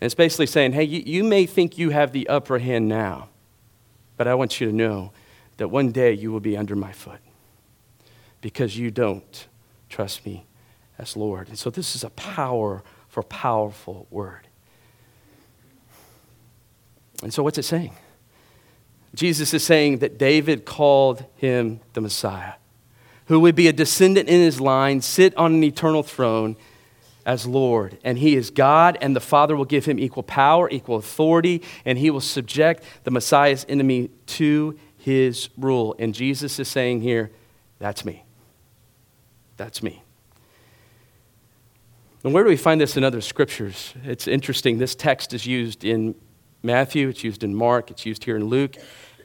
And 0.00 0.06
it's 0.06 0.14
basically 0.14 0.46
saying, 0.46 0.72
hey, 0.72 0.84
you, 0.84 1.02
you 1.04 1.24
may 1.24 1.46
think 1.46 1.78
you 1.78 1.90
have 1.90 2.12
the 2.12 2.28
upper 2.28 2.58
hand 2.58 2.88
now, 2.88 3.28
but 4.16 4.26
I 4.26 4.34
want 4.34 4.60
you 4.60 4.66
to 4.66 4.72
know 4.72 5.12
that 5.56 5.68
one 5.68 5.92
day 5.92 6.12
you 6.12 6.32
will 6.32 6.40
be 6.40 6.56
under 6.56 6.76
my 6.76 6.92
foot 6.92 7.20
because 8.40 8.76
you 8.76 8.90
don't 8.90 9.46
trust 9.88 10.24
me 10.24 10.46
as 10.98 11.16
Lord. 11.16 11.48
And 11.48 11.58
so, 11.58 11.70
this 11.70 11.94
is 11.94 12.04
a 12.04 12.10
power 12.10 12.82
for 13.08 13.22
powerful 13.22 14.06
word. 14.10 14.46
And 17.22 17.32
so, 17.32 17.42
what's 17.42 17.58
it 17.58 17.64
saying? 17.64 17.92
Jesus 19.14 19.52
is 19.52 19.64
saying 19.64 19.98
that 19.98 20.18
David 20.18 20.64
called 20.64 21.24
him 21.36 21.80
the 21.94 22.00
Messiah, 22.00 22.54
who 23.26 23.40
would 23.40 23.54
be 23.54 23.68
a 23.68 23.72
descendant 23.72 24.28
in 24.28 24.40
his 24.40 24.60
line, 24.60 25.00
sit 25.00 25.36
on 25.36 25.54
an 25.54 25.64
eternal 25.64 26.02
throne 26.02 26.56
as 27.26 27.46
Lord. 27.46 27.98
And 28.04 28.18
he 28.18 28.36
is 28.36 28.50
God, 28.50 28.96
and 29.00 29.14
the 29.14 29.20
Father 29.20 29.56
will 29.56 29.64
give 29.64 29.84
him 29.84 29.98
equal 29.98 30.22
power, 30.22 30.68
equal 30.70 30.96
authority, 30.96 31.62
and 31.84 31.98
he 31.98 32.10
will 32.10 32.20
subject 32.20 32.84
the 33.04 33.10
Messiah's 33.10 33.66
enemy 33.68 34.10
to 34.26 34.78
his 34.96 35.48
rule. 35.56 35.96
And 35.98 36.14
Jesus 36.14 36.58
is 36.58 36.68
saying 36.68 37.02
here, 37.02 37.30
that's 37.78 38.04
me. 38.04 38.24
That's 39.56 39.82
me. 39.82 40.02
And 42.22 42.34
where 42.34 42.44
do 42.44 42.50
we 42.50 42.56
find 42.56 42.80
this 42.80 42.96
in 42.96 43.04
other 43.04 43.20
scriptures? 43.20 43.94
It's 44.04 44.28
interesting. 44.28 44.78
This 44.78 44.94
text 44.94 45.32
is 45.32 45.46
used 45.46 45.84
in 45.84 46.14
Matthew, 46.62 47.08
it's 47.08 47.24
used 47.24 47.42
in 47.42 47.54
Mark, 47.54 47.90
it's 47.90 48.04
used 48.04 48.24
here 48.24 48.36
in 48.36 48.44
Luke. 48.44 48.76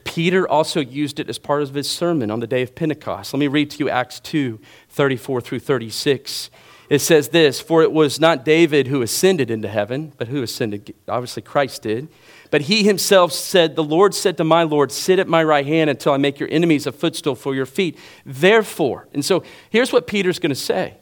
Peter 0.04 0.48
also 0.48 0.80
used 0.80 1.18
it 1.18 1.28
as 1.28 1.38
part 1.38 1.62
of 1.62 1.74
his 1.74 1.90
sermon 1.90 2.30
on 2.30 2.40
the 2.40 2.46
day 2.46 2.62
of 2.62 2.74
Pentecost. 2.74 3.34
Let 3.34 3.40
me 3.40 3.48
read 3.48 3.70
to 3.72 3.78
you 3.78 3.90
Acts 3.90 4.20
2 4.20 4.60
34 4.88 5.40
through 5.40 5.58
36. 5.58 6.50
It 6.88 7.00
says 7.00 7.28
this 7.28 7.60
For 7.60 7.82
it 7.82 7.92
was 7.92 8.20
not 8.20 8.44
David 8.44 8.86
who 8.86 9.02
ascended 9.02 9.50
into 9.50 9.68
heaven, 9.68 10.12
but 10.16 10.28
who 10.28 10.42
ascended? 10.42 10.94
Obviously, 11.08 11.42
Christ 11.42 11.82
did. 11.82 12.08
But 12.50 12.62
he 12.62 12.84
himself 12.84 13.32
said, 13.32 13.74
The 13.74 13.84
Lord 13.84 14.14
said 14.14 14.36
to 14.36 14.44
my 14.44 14.62
Lord, 14.62 14.92
Sit 14.92 15.18
at 15.18 15.28
my 15.28 15.42
right 15.42 15.66
hand 15.66 15.90
until 15.90 16.12
I 16.12 16.16
make 16.16 16.38
your 16.38 16.48
enemies 16.50 16.86
a 16.86 16.92
footstool 16.92 17.34
for 17.34 17.54
your 17.54 17.66
feet. 17.66 17.98
Therefore, 18.24 19.08
and 19.12 19.24
so 19.24 19.42
here's 19.70 19.92
what 19.92 20.06
Peter's 20.06 20.38
going 20.38 20.50
to 20.50 20.54
say. 20.54 20.94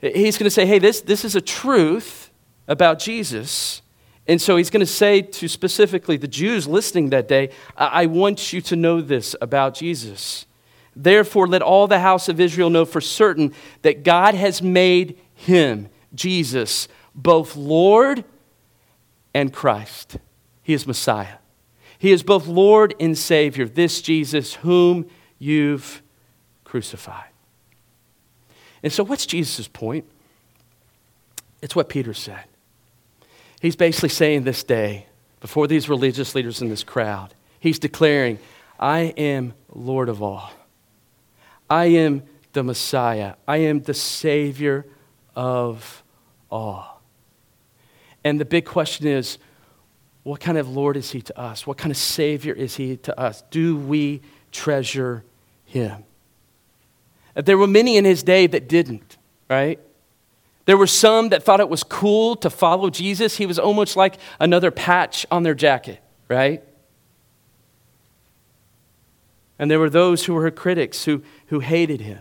He's 0.00 0.38
going 0.38 0.46
to 0.46 0.50
say, 0.50 0.66
Hey, 0.66 0.78
this, 0.78 1.00
this 1.00 1.24
is 1.24 1.34
a 1.34 1.40
truth 1.40 2.30
about 2.68 2.98
Jesus. 2.98 3.82
And 4.30 4.40
so 4.40 4.56
he's 4.56 4.70
going 4.70 4.78
to 4.78 4.86
say 4.86 5.22
to 5.22 5.48
specifically 5.48 6.16
the 6.16 6.28
Jews 6.28 6.68
listening 6.68 7.10
that 7.10 7.26
day, 7.26 7.50
I 7.76 8.06
want 8.06 8.52
you 8.52 8.60
to 8.60 8.76
know 8.76 9.00
this 9.00 9.34
about 9.40 9.74
Jesus. 9.74 10.46
Therefore, 10.94 11.48
let 11.48 11.62
all 11.62 11.88
the 11.88 11.98
house 11.98 12.28
of 12.28 12.38
Israel 12.38 12.70
know 12.70 12.84
for 12.84 13.00
certain 13.00 13.52
that 13.82 14.04
God 14.04 14.36
has 14.36 14.62
made 14.62 15.18
him, 15.34 15.88
Jesus, 16.14 16.86
both 17.12 17.56
Lord 17.56 18.22
and 19.34 19.52
Christ. 19.52 20.18
He 20.62 20.74
is 20.74 20.86
Messiah. 20.86 21.38
He 21.98 22.12
is 22.12 22.22
both 22.22 22.46
Lord 22.46 22.94
and 23.00 23.18
Savior, 23.18 23.66
this 23.66 24.00
Jesus 24.00 24.54
whom 24.54 25.10
you've 25.40 26.02
crucified. 26.62 27.30
And 28.80 28.92
so, 28.92 29.02
what's 29.02 29.26
Jesus' 29.26 29.66
point? 29.66 30.04
It's 31.60 31.74
what 31.74 31.88
Peter 31.88 32.14
said. 32.14 32.44
He's 33.60 33.76
basically 33.76 34.08
saying 34.08 34.44
this 34.44 34.64
day, 34.64 35.06
before 35.40 35.66
these 35.66 35.88
religious 35.88 36.34
leaders 36.34 36.60
in 36.60 36.68
this 36.68 36.82
crowd, 36.82 37.34
he's 37.60 37.78
declaring, 37.78 38.38
I 38.78 39.00
am 39.16 39.54
Lord 39.72 40.08
of 40.08 40.22
all. 40.22 40.50
I 41.68 41.84
am 41.86 42.22
the 42.52 42.64
Messiah. 42.64 43.34
I 43.46 43.58
am 43.58 43.82
the 43.82 43.94
Savior 43.94 44.86
of 45.36 46.02
all. 46.50 47.02
And 48.24 48.40
the 48.40 48.44
big 48.44 48.64
question 48.64 49.06
is 49.06 49.38
what 50.22 50.40
kind 50.40 50.58
of 50.58 50.68
Lord 50.68 50.96
is 50.96 51.10
He 51.10 51.22
to 51.22 51.38
us? 51.38 51.66
What 51.66 51.78
kind 51.78 51.90
of 51.90 51.96
Savior 51.96 52.52
is 52.52 52.76
He 52.76 52.96
to 52.98 53.18
us? 53.18 53.42
Do 53.50 53.76
we 53.76 54.20
treasure 54.52 55.24
Him? 55.64 56.04
There 57.34 57.56
were 57.56 57.66
many 57.66 57.96
in 57.96 58.04
His 58.04 58.22
day 58.22 58.46
that 58.46 58.68
didn't, 58.68 59.16
right? 59.48 59.80
There 60.70 60.76
were 60.76 60.86
some 60.86 61.30
that 61.30 61.42
thought 61.42 61.58
it 61.58 61.68
was 61.68 61.82
cool 61.82 62.36
to 62.36 62.48
follow 62.48 62.90
Jesus. 62.90 63.38
He 63.38 63.44
was 63.44 63.58
almost 63.58 63.96
like 63.96 64.18
another 64.38 64.70
patch 64.70 65.26
on 65.28 65.42
their 65.42 65.52
jacket, 65.52 65.98
right? 66.28 66.62
And 69.58 69.68
there 69.68 69.80
were 69.80 69.90
those 69.90 70.26
who 70.26 70.34
were 70.34 70.48
critics 70.52 71.06
who, 71.06 71.24
who 71.46 71.58
hated 71.58 72.02
him. 72.02 72.20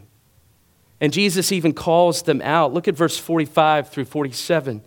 And 1.00 1.14
Jesus 1.14 1.52
even 1.52 1.74
calls 1.74 2.24
them 2.24 2.42
out. 2.42 2.74
Look 2.74 2.88
at 2.88 2.96
verse 2.96 3.20
45 3.20 3.90
through 3.90 4.06
47. 4.06 4.82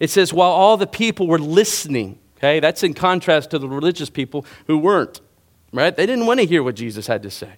It 0.00 0.08
says, 0.08 0.32
While 0.32 0.52
all 0.52 0.78
the 0.78 0.86
people 0.86 1.26
were 1.26 1.38
listening, 1.38 2.18
okay, 2.38 2.58
that's 2.58 2.82
in 2.82 2.94
contrast 2.94 3.50
to 3.50 3.58
the 3.58 3.68
religious 3.68 4.08
people 4.08 4.46
who 4.66 4.78
weren't, 4.78 5.20
right? 5.74 5.94
They 5.94 6.06
didn't 6.06 6.24
want 6.24 6.40
to 6.40 6.46
hear 6.46 6.62
what 6.62 6.76
Jesus 6.76 7.06
had 7.06 7.22
to 7.24 7.30
say. 7.30 7.52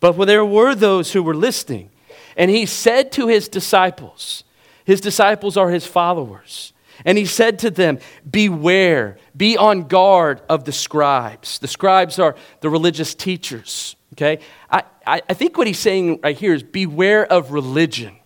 But 0.00 0.16
well, 0.16 0.24
there 0.26 0.42
were 0.42 0.74
those 0.74 1.12
who 1.12 1.22
were 1.22 1.36
listening. 1.36 1.90
And 2.38 2.50
he 2.50 2.64
said 2.64 3.12
to 3.12 3.26
his 3.26 3.48
disciples, 3.48 4.44
his 4.88 5.02
disciples 5.02 5.58
are 5.58 5.68
his 5.68 5.86
followers. 5.86 6.72
And 7.04 7.18
he 7.18 7.26
said 7.26 7.58
to 7.58 7.70
them, 7.70 7.98
Beware, 8.28 9.18
be 9.36 9.58
on 9.58 9.86
guard 9.86 10.40
of 10.48 10.64
the 10.64 10.72
scribes. 10.72 11.58
The 11.58 11.68
scribes 11.68 12.18
are 12.18 12.36
the 12.62 12.70
religious 12.70 13.14
teachers. 13.14 13.96
Okay? 14.14 14.38
I, 14.70 14.82
I, 15.06 15.20
think 15.34 15.58
what 15.58 15.66
he's 15.66 15.78
saying 15.78 16.20
right 16.22 16.36
here 16.36 16.54
is 16.54 16.62
beware 16.62 17.30
of 17.30 17.52
religion. 17.52 18.16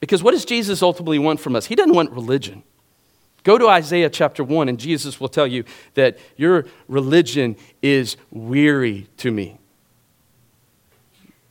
Because 0.00 0.22
what 0.22 0.32
does 0.32 0.44
Jesus 0.44 0.82
ultimately 0.82 1.18
want 1.18 1.40
from 1.40 1.56
us? 1.56 1.64
He 1.64 1.74
doesn't 1.74 1.94
want 1.94 2.10
religion. 2.12 2.62
Go 3.42 3.56
to 3.56 3.68
Isaiah 3.68 4.10
chapter 4.10 4.44
1, 4.44 4.68
and 4.68 4.78
Jesus 4.78 5.18
will 5.18 5.28
tell 5.28 5.46
you 5.46 5.64
that 5.94 6.18
your 6.36 6.66
religion 6.88 7.56
is 7.80 8.18
weary 8.30 9.08
to 9.16 9.30
me. 9.30 9.58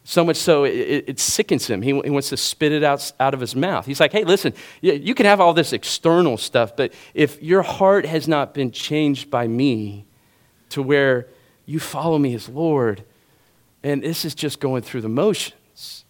So 0.09 0.23
much 0.23 0.37
so, 0.37 0.63
it, 0.63 1.03
it 1.05 1.19
sickens 1.19 1.67
him. 1.67 1.81
He, 1.81 1.89
he, 1.89 2.09
wants 2.09 2.29
to 2.29 2.37
spit 2.37 2.71
it 2.71 2.81
out, 2.81 3.11
out 3.19 3.33
of 3.33 3.41
his 3.41 3.57
mouth. 3.57 3.85
He's 3.85 3.99
like, 3.99 4.13
hey, 4.13 4.23
listen, 4.23 4.53
you 4.79 5.13
can 5.13 5.25
have 5.25 5.41
all 5.41 5.53
this 5.53 5.73
external 5.73 6.37
stuff, 6.37 6.77
but 6.77 6.93
if 7.13 7.43
your 7.43 7.61
heart 7.61 8.05
has 8.05 8.25
not 8.25 8.53
been 8.53 8.71
changed 8.71 9.29
by 9.29 9.49
me 9.49 10.05
to 10.69 10.81
where 10.81 11.27
you 11.65 11.81
follow 11.81 12.17
me 12.17 12.33
as 12.35 12.47
Lord, 12.47 13.03
and 13.83 14.01
this 14.01 14.23
is 14.23 14.33
just 14.33 14.61
going 14.61 14.81
through 14.81 15.01
the 15.01 15.09
motions, 15.09 16.05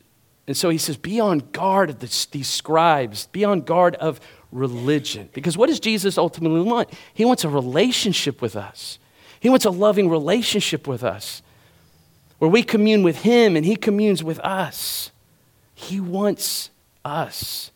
and 0.45 0.55
so 0.55 0.69
he 0.69 0.77
says, 0.77 0.95
be 0.95 1.19
on 1.19 1.39
guard 1.51 1.89
of 1.89 1.97
this, 1.97 2.27
these 2.27 2.47
scribes, 2.47 3.25
be 3.25 3.43
on 3.43 3.61
guard 3.61 3.95
of 3.95 4.19
religion. 4.51 5.27
Because 5.33 5.57
what 5.57 5.69
does 5.69 5.79
Jesus 5.79 6.19
ultimately 6.19 6.61
want? 6.61 6.93
He 7.15 7.25
wants 7.25 7.43
a 7.45 7.49
relationship 7.49 8.43
with 8.43 8.55
us, 8.55 8.99
he 9.39 9.49
wants 9.49 9.65
a 9.65 9.71
loving 9.71 10.07
relationship 10.07 10.87
with 10.87 11.03
us 11.03 11.41
where 12.39 12.49
we 12.49 12.63
commune 12.63 13.03
with 13.03 13.21
him 13.21 13.55
and 13.55 13.65
he 13.65 13.75
communes 13.75 14.23
with 14.23 14.39
us. 14.39 15.11
He 15.73 15.99
wants 15.99 16.69
us. 17.03 17.71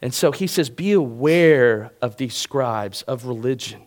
And 0.00 0.12
so 0.12 0.32
he 0.32 0.46
says, 0.46 0.68
be 0.68 0.92
aware 0.92 1.92
of 2.00 2.16
these 2.16 2.34
scribes 2.34 3.02
of 3.02 3.26
religion. 3.26 3.82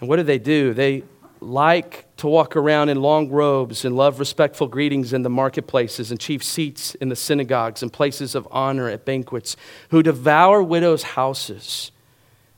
And 0.00 0.08
what 0.08 0.16
do 0.16 0.22
they 0.22 0.38
do? 0.38 0.72
They 0.72 1.04
like 1.40 2.06
to 2.16 2.28
walk 2.28 2.56
around 2.56 2.88
in 2.88 3.02
long 3.02 3.28
robes 3.28 3.84
and 3.84 3.96
love 3.96 4.18
respectful 4.18 4.68
greetings 4.68 5.12
in 5.12 5.22
the 5.22 5.30
marketplaces 5.30 6.10
and 6.10 6.18
chief 6.18 6.42
seats 6.42 6.94
in 6.96 7.08
the 7.08 7.16
synagogues 7.16 7.82
and 7.82 7.92
places 7.92 8.34
of 8.34 8.46
honor 8.50 8.88
at 8.88 9.04
banquets, 9.04 9.56
who 9.90 10.02
devour 10.02 10.62
widows' 10.62 11.02
houses 11.02 11.90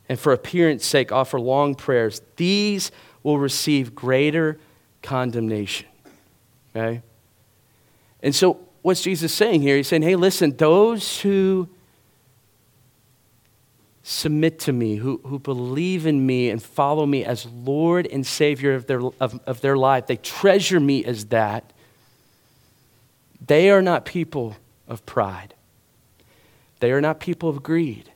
and 0.09 0.19
for 0.19 0.33
appearance 0.33 0.85
sake 0.85 1.11
offer 1.11 1.41
long 1.41 1.75
prayers. 1.75 2.21
These 2.37 2.93
will 3.25 3.39
receive 3.39 3.95
greater 3.95 4.61
condemnation. 5.03 5.89
Okay? 6.77 7.03
And 8.23 8.33
so, 8.33 8.61
what's 8.83 9.03
Jesus 9.03 9.33
saying 9.35 9.63
here? 9.63 9.77
He's 9.77 9.89
saying, 9.89 10.03
hey, 10.03 10.15
listen, 10.15 10.57
those 10.57 11.21
who 11.21 11.69
submit 14.05 14.59
to 14.61 14.73
me, 14.73 14.97
who, 14.97 15.21
who 15.25 15.39
believe 15.39 16.07
in 16.07 16.25
me 16.25 16.51
and 16.51 16.63
follow 16.63 17.07
me 17.07 17.25
as 17.25 17.47
Lord 17.47 18.07
and 18.07 18.25
Savior 18.27 18.75
of 18.75 18.87
their, 18.87 19.01
of, 19.21 19.41
of 19.47 19.61
their 19.63 19.77
life, 19.77 20.07
they 20.07 20.17
treasure 20.17 20.79
me 20.79 21.05
as 21.05 21.27
that. 21.27 21.73
They 23.45 23.71
are 23.71 23.83
not 23.83 24.05
people 24.05 24.57
of 24.87 25.05
pride. 25.07 25.55
They 26.81 26.93
are 26.93 27.01
not 27.01 27.19
people 27.21 27.49
of 27.49 27.63
greed. 27.63 28.11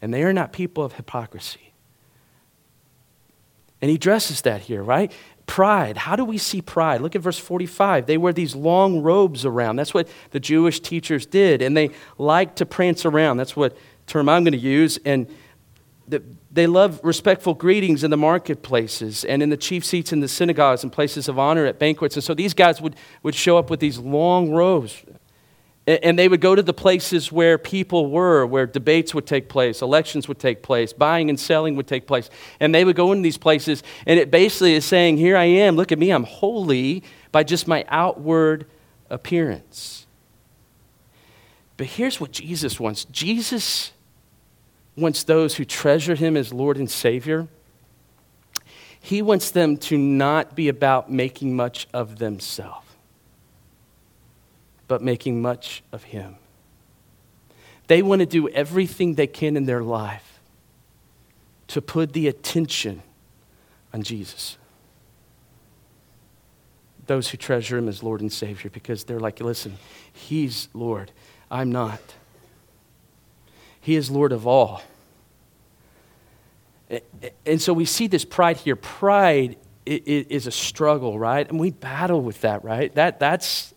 And 0.00 0.12
they 0.12 0.22
are 0.22 0.32
not 0.32 0.52
people 0.52 0.82
of 0.82 0.94
hypocrisy. 0.94 1.71
And 3.82 3.90
he 3.90 3.96
addresses 3.96 4.42
that 4.42 4.62
here, 4.62 4.82
right? 4.82 5.12
Pride. 5.46 5.96
How 5.96 6.14
do 6.14 6.24
we 6.24 6.38
see 6.38 6.62
pride? 6.62 7.00
Look 7.00 7.16
at 7.16 7.20
verse 7.20 7.38
45. 7.38 8.06
They 8.06 8.16
wear 8.16 8.32
these 8.32 8.54
long 8.54 9.02
robes 9.02 9.44
around. 9.44 9.76
That's 9.76 9.92
what 9.92 10.08
the 10.30 10.40
Jewish 10.40 10.78
teachers 10.80 11.26
did. 11.26 11.60
And 11.60 11.76
they 11.76 11.90
like 12.16 12.54
to 12.56 12.64
prance 12.64 13.04
around. 13.04 13.38
That's 13.38 13.56
what 13.56 13.76
term 14.06 14.28
I'm 14.28 14.44
going 14.44 14.52
to 14.52 14.58
use. 14.58 14.98
And 15.04 15.26
they 16.52 16.66
love 16.66 17.00
respectful 17.02 17.54
greetings 17.54 18.04
in 18.04 18.10
the 18.10 18.16
marketplaces 18.16 19.24
and 19.24 19.42
in 19.42 19.50
the 19.50 19.56
chief 19.56 19.84
seats 19.84 20.12
in 20.12 20.20
the 20.20 20.28
synagogues 20.28 20.82
and 20.82 20.92
places 20.92 21.28
of 21.28 21.38
honor 21.38 21.66
at 21.66 21.78
banquets. 21.78 22.16
And 22.16 22.22
so 22.22 22.34
these 22.34 22.54
guys 22.54 22.80
would, 22.80 22.94
would 23.22 23.34
show 23.34 23.58
up 23.58 23.68
with 23.68 23.80
these 23.80 23.98
long 23.98 24.52
robes. 24.52 25.02
And 25.84 26.16
they 26.16 26.28
would 26.28 26.40
go 26.40 26.54
to 26.54 26.62
the 26.62 26.72
places 26.72 27.32
where 27.32 27.58
people 27.58 28.08
were, 28.08 28.46
where 28.46 28.66
debates 28.66 29.14
would 29.14 29.26
take 29.26 29.48
place, 29.48 29.82
elections 29.82 30.28
would 30.28 30.38
take 30.38 30.62
place, 30.62 30.92
buying 30.92 31.28
and 31.28 31.38
selling 31.38 31.74
would 31.74 31.88
take 31.88 32.06
place. 32.06 32.30
And 32.60 32.72
they 32.72 32.84
would 32.84 32.94
go 32.94 33.10
into 33.10 33.24
these 33.24 33.38
places, 33.38 33.82
and 34.06 34.20
it 34.20 34.30
basically 34.30 34.74
is 34.74 34.84
saying, 34.84 35.16
Here 35.16 35.36
I 35.36 35.44
am, 35.44 35.74
look 35.74 35.90
at 35.90 35.98
me, 35.98 36.10
I'm 36.10 36.22
holy 36.22 37.02
by 37.32 37.42
just 37.42 37.66
my 37.66 37.84
outward 37.88 38.66
appearance. 39.10 40.06
But 41.76 41.88
here's 41.88 42.20
what 42.20 42.30
Jesus 42.30 42.78
wants 42.78 43.04
Jesus 43.06 43.90
wants 44.96 45.24
those 45.24 45.56
who 45.56 45.64
treasure 45.64 46.14
him 46.14 46.36
as 46.36 46.52
Lord 46.52 46.76
and 46.76 46.88
Savior. 46.88 47.48
He 49.00 49.20
wants 49.20 49.50
them 49.50 49.78
to 49.78 49.98
not 49.98 50.54
be 50.54 50.68
about 50.68 51.10
making 51.10 51.56
much 51.56 51.88
of 51.92 52.18
themselves 52.20 52.81
but 54.92 55.00
making 55.00 55.40
much 55.40 55.82
of 55.90 56.02
Him. 56.02 56.36
They 57.86 58.02
want 58.02 58.20
to 58.20 58.26
do 58.26 58.46
everything 58.50 59.14
they 59.14 59.26
can 59.26 59.56
in 59.56 59.64
their 59.64 59.82
life 59.82 60.38
to 61.68 61.80
put 61.80 62.12
the 62.12 62.28
attention 62.28 63.02
on 63.94 64.02
Jesus. 64.02 64.58
Those 67.06 67.30
who 67.30 67.38
treasure 67.38 67.78
Him 67.78 67.88
as 67.88 68.02
Lord 68.02 68.20
and 68.20 68.30
Savior 68.30 68.68
because 68.68 69.04
they're 69.04 69.18
like, 69.18 69.40
listen, 69.40 69.78
He's 70.12 70.68
Lord, 70.74 71.10
I'm 71.50 71.72
not. 71.72 72.02
He 73.80 73.96
is 73.96 74.10
Lord 74.10 74.32
of 74.32 74.46
all. 74.46 74.82
And 77.46 77.62
so 77.62 77.72
we 77.72 77.86
see 77.86 78.08
this 78.08 78.26
pride 78.26 78.58
here. 78.58 78.76
Pride 78.76 79.56
is 79.86 80.46
a 80.46 80.52
struggle, 80.52 81.18
right? 81.18 81.48
And 81.48 81.58
we 81.58 81.70
battle 81.70 82.20
with 82.20 82.42
that, 82.42 82.62
right? 82.62 82.94
That, 82.94 83.20
that's 83.20 83.72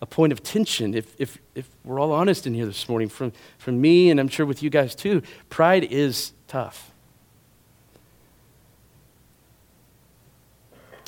a 0.00 0.06
point 0.06 0.32
of 0.32 0.42
tension. 0.42 0.94
If, 0.94 1.14
if, 1.18 1.38
if 1.54 1.68
we're 1.84 2.00
all 2.00 2.12
honest 2.12 2.46
in 2.46 2.54
here 2.54 2.66
this 2.66 2.88
morning, 2.88 3.08
from, 3.08 3.32
from 3.58 3.80
me 3.80 4.10
and 4.10 4.18
I'm 4.18 4.28
sure 4.28 4.46
with 4.46 4.62
you 4.62 4.70
guys 4.70 4.94
too, 4.94 5.22
pride 5.48 5.84
is 5.84 6.32
tough. 6.48 6.90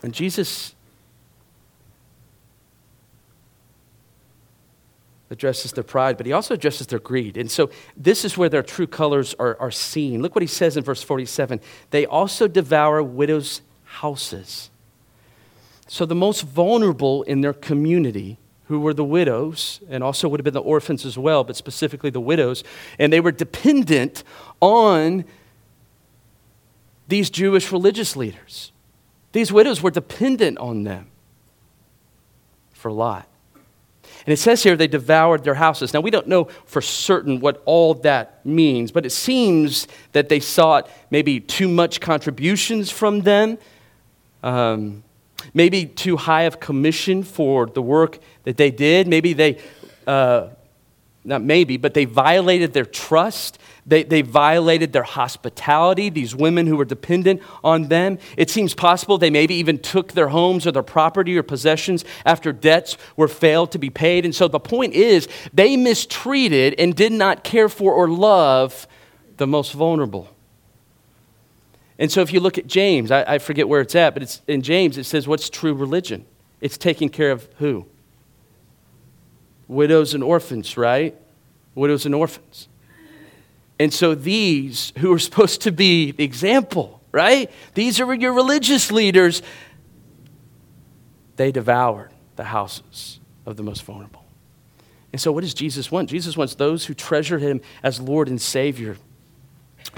And 0.02 0.12
Jesus 0.12 0.74
addresses 5.30 5.72
their 5.72 5.84
pride, 5.84 6.18
but 6.18 6.26
he 6.26 6.32
also 6.32 6.54
addresses 6.54 6.86
their 6.88 6.98
greed. 6.98 7.36
And 7.38 7.50
so 7.50 7.70
this 7.96 8.24
is 8.24 8.36
where 8.36 8.50
their 8.50 8.62
true 8.62 8.86
colors 8.86 9.34
are, 9.38 9.56
are 9.58 9.70
seen. 9.70 10.20
Look 10.20 10.34
what 10.34 10.42
he 10.42 10.48
says 10.48 10.76
in 10.76 10.84
verse 10.84 11.02
47 11.02 11.60
they 11.90 12.04
also 12.04 12.46
devour 12.46 13.02
widows' 13.02 13.62
houses. 13.84 14.70
So 15.88 16.04
the 16.04 16.14
most 16.14 16.42
vulnerable 16.42 17.22
in 17.22 17.40
their 17.40 17.52
community, 17.52 18.38
who 18.72 18.80
were 18.80 18.94
the 18.94 19.04
widows, 19.04 19.80
and 19.90 20.02
also 20.02 20.26
would 20.26 20.40
have 20.40 20.44
been 20.44 20.54
the 20.54 20.62
orphans 20.62 21.04
as 21.04 21.18
well, 21.18 21.44
but 21.44 21.56
specifically 21.56 22.08
the 22.08 22.22
widows, 22.22 22.64
and 22.98 23.12
they 23.12 23.20
were 23.20 23.30
dependent 23.30 24.24
on 24.62 25.26
these 27.06 27.28
Jewish 27.28 27.70
religious 27.70 28.16
leaders. 28.16 28.72
These 29.32 29.52
widows 29.52 29.82
were 29.82 29.90
dependent 29.90 30.56
on 30.56 30.84
them 30.84 31.08
for 32.72 32.88
a 32.88 32.94
lot. 32.94 33.28
And 34.24 34.32
it 34.32 34.38
says 34.38 34.62
here 34.62 34.74
they 34.74 34.86
devoured 34.86 35.44
their 35.44 35.56
houses. 35.56 35.92
Now, 35.92 36.00
we 36.00 36.10
don't 36.10 36.26
know 36.26 36.44
for 36.64 36.80
certain 36.80 37.40
what 37.40 37.62
all 37.66 37.92
that 37.92 38.44
means, 38.46 38.90
but 38.90 39.04
it 39.04 39.10
seems 39.10 39.86
that 40.12 40.30
they 40.30 40.40
sought 40.40 40.88
maybe 41.10 41.40
too 41.40 41.68
much 41.68 42.00
contributions 42.00 42.90
from 42.90 43.20
them, 43.20 43.58
um, 44.42 45.04
maybe 45.54 45.86
too 45.86 46.16
high 46.16 46.42
of 46.42 46.60
commission 46.60 47.22
for 47.22 47.66
the 47.66 47.82
work 47.82 48.18
that 48.44 48.56
they 48.56 48.70
did. 48.70 49.08
Maybe 49.08 49.32
they, 49.32 49.58
uh, 50.06 50.48
not 51.24 51.42
maybe, 51.42 51.76
but 51.76 51.94
they 51.94 52.04
violated 52.04 52.72
their 52.72 52.84
trust 52.84 53.58
they, 53.84 54.04
they 54.04 54.22
violated 54.22 54.92
their 54.92 55.02
hospitality, 55.02 56.08
these 56.08 56.36
women 56.36 56.66
who 56.66 56.76
were 56.76 56.84
dependent 56.84 57.42
on 57.64 57.88
them. 57.88 58.18
It 58.36 58.48
seems 58.48 58.74
possible 58.74 59.18
they 59.18 59.30
maybe 59.30 59.54
even 59.56 59.78
took 59.78 60.12
their 60.12 60.28
homes 60.28 60.66
or 60.66 60.72
their 60.72 60.84
property 60.84 61.36
or 61.36 61.42
possessions 61.42 62.04
after 62.24 62.52
debts 62.52 62.96
were 63.16 63.28
failed 63.28 63.72
to 63.72 63.78
be 63.78 63.90
paid. 63.90 64.24
And 64.24 64.34
so 64.34 64.46
the 64.46 64.60
point 64.60 64.94
is, 64.94 65.26
they 65.52 65.76
mistreated 65.76 66.76
and 66.78 66.94
did 66.94 67.12
not 67.12 67.42
care 67.42 67.68
for 67.68 67.92
or 67.92 68.08
love 68.08 68.86
the 69.36 69.46
most 69.48 69.72
vulnerable. 69.72 70.31
And 71.98 72.10
so 72.10 72.20
if 72.20 72.32
you 72.32 72.40
look 72.40 72.58
at 72.58 72.66
James, 72.66 73.10
I, 73.10 73.34
I 73.34 73.38
forget 73.38 73.68
where 73.68 73.80
it's 73.80 73.94
at, 73.94 74.14
but 74.14 74.22
it's 74.22 74.42
in 74.46 74.62
James, 74.62 74.98
it 74.98 75.04
says, 75.04 75.28
What's 75.28 75.50
true 75.50 75.74
religion? 75.74 76.24
It's 76.60 76.78
taking 76.78 77.08
care 77.08 77.30
of 77.30 77.48
who? 77.58 77.86
Widows 79.68 80.14
and 80.14 80.22
orphans, 80.22 80.76
right? 80.76 81.16
Widows 81.74 82.06
and 82.06 82.14
orphans. 82.14 82.68
And 83.78 83.92
so 83.92 84.14
these 84.14 84.92
who 84.98 85.12
are 85.12 85.18
supposed 85.28 85.62
to 85.62 85.72
be 85.72 86.12
the 86.12 86.24
example, 86.24 87.00
right? 87.10 87.50
These 87.74 88.00
are 88.00 88.14
your 88.14 88.32
religious 88.32 88.90
leaders. 88.90 89.42
They 91.36 91.52
devoured 91.52 92.12
the 92.36 92.44
houses 92.44 93.20
of 93.44 93.56
the 93.56 93.62
most 93.62 93.82
vulnerable. 93.82 94.24
And 95.12 95.20
so, 95.20 95.30
what 95.30 95.42
does 95.42 95.52
Jesus 95.52 95.90
want? 95.90 96.08
Jesus 96.08 96.36
wants 96.36 96.54
those 96.54 96.86
who 96.86 96.94
treasure 96.94 97.38
him 97.38 97.60
as 97.82 98.00
Lord 98.00 98.28
and 98.28 98.40
Savior 98.40 98.96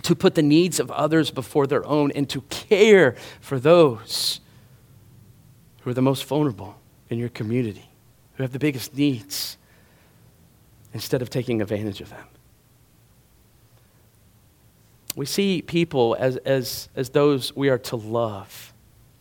to 0.03 0.15
put 0.15 0.35
the 0.35 0.43
needs 0.43 0.81
of 0.81 0.91
others 0.91 1.31
before 1.31 1.67
their 1.67 1.85
own 1.87 2.11
and 2.13 2.29
to 2.31 2.43
care 2.43 3.17
for 3.41 3.59
those 3.59 4.41
who 5.83 5.91
are 5.91 5.95
the 5.95 6.03
most 6.03 6.25
vulnerable 6.25 6.77
in 7.11 7.19
your 7.19 7.29
community, 7.29 7.89
who 8.35 8.43
have 8.43 8.53
the 8.53 8.59
biggest 8.59 8.97
needs, 8.97 9.57
instead 10.93 11.21
of 11.21 11.29
taking 11.29 11.61
advantage 11.61 12.01
of 12.01 12.09
them. 12.11 12.25
We 15.17 15.27
see 15.27 15.63
people 15.63 16.17
as, 16.19 16.37
as, 16.39 16.89
as 16.97 17.11
those 17.11 17.55
we 17.55 17.69
are 17.69 17.79
to 17.79 17.97
love, 17.97 18.73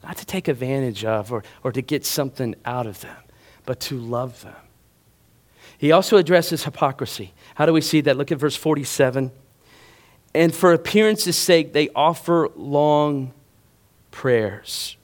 not 0.04 0.18
to 0.18 0.26
take 0.26 0.48
advantage 0.48 1.06
of 1.06 1.32
or, 1.32 1.44
or 1.64 1.72
to 1.72 1.82
get 1.82 2.06
something 2.06 2.56
out 2.66 2.88
of 2.88 3.02
them, 3.02 3.18
but 3.66 3.80
to 3.82 3.98
love 4.00 4.42
them. 4.42 4.56
He 5.78 5.92
also 5.92 6.18
addresses 6.18 6.64
hypocrisy. 6.64 7.34
How 7.56 7.66
do 7.66 7.74
we 7.74 7.82
see 7.82 8.02
that? 8.02 8.18
Look 8.18 8.32
at 8.32 8.38
verse 8.38 8.56
47. 8.56 9.32
And 10.36 10.54
for 10.54 10.74
appearance's 10.74 11.38
sake, 11.38 11.74
they 11.74 11.90
offer 11.90 12.50
long 12.56 13.34
prayers. 14.12 14.98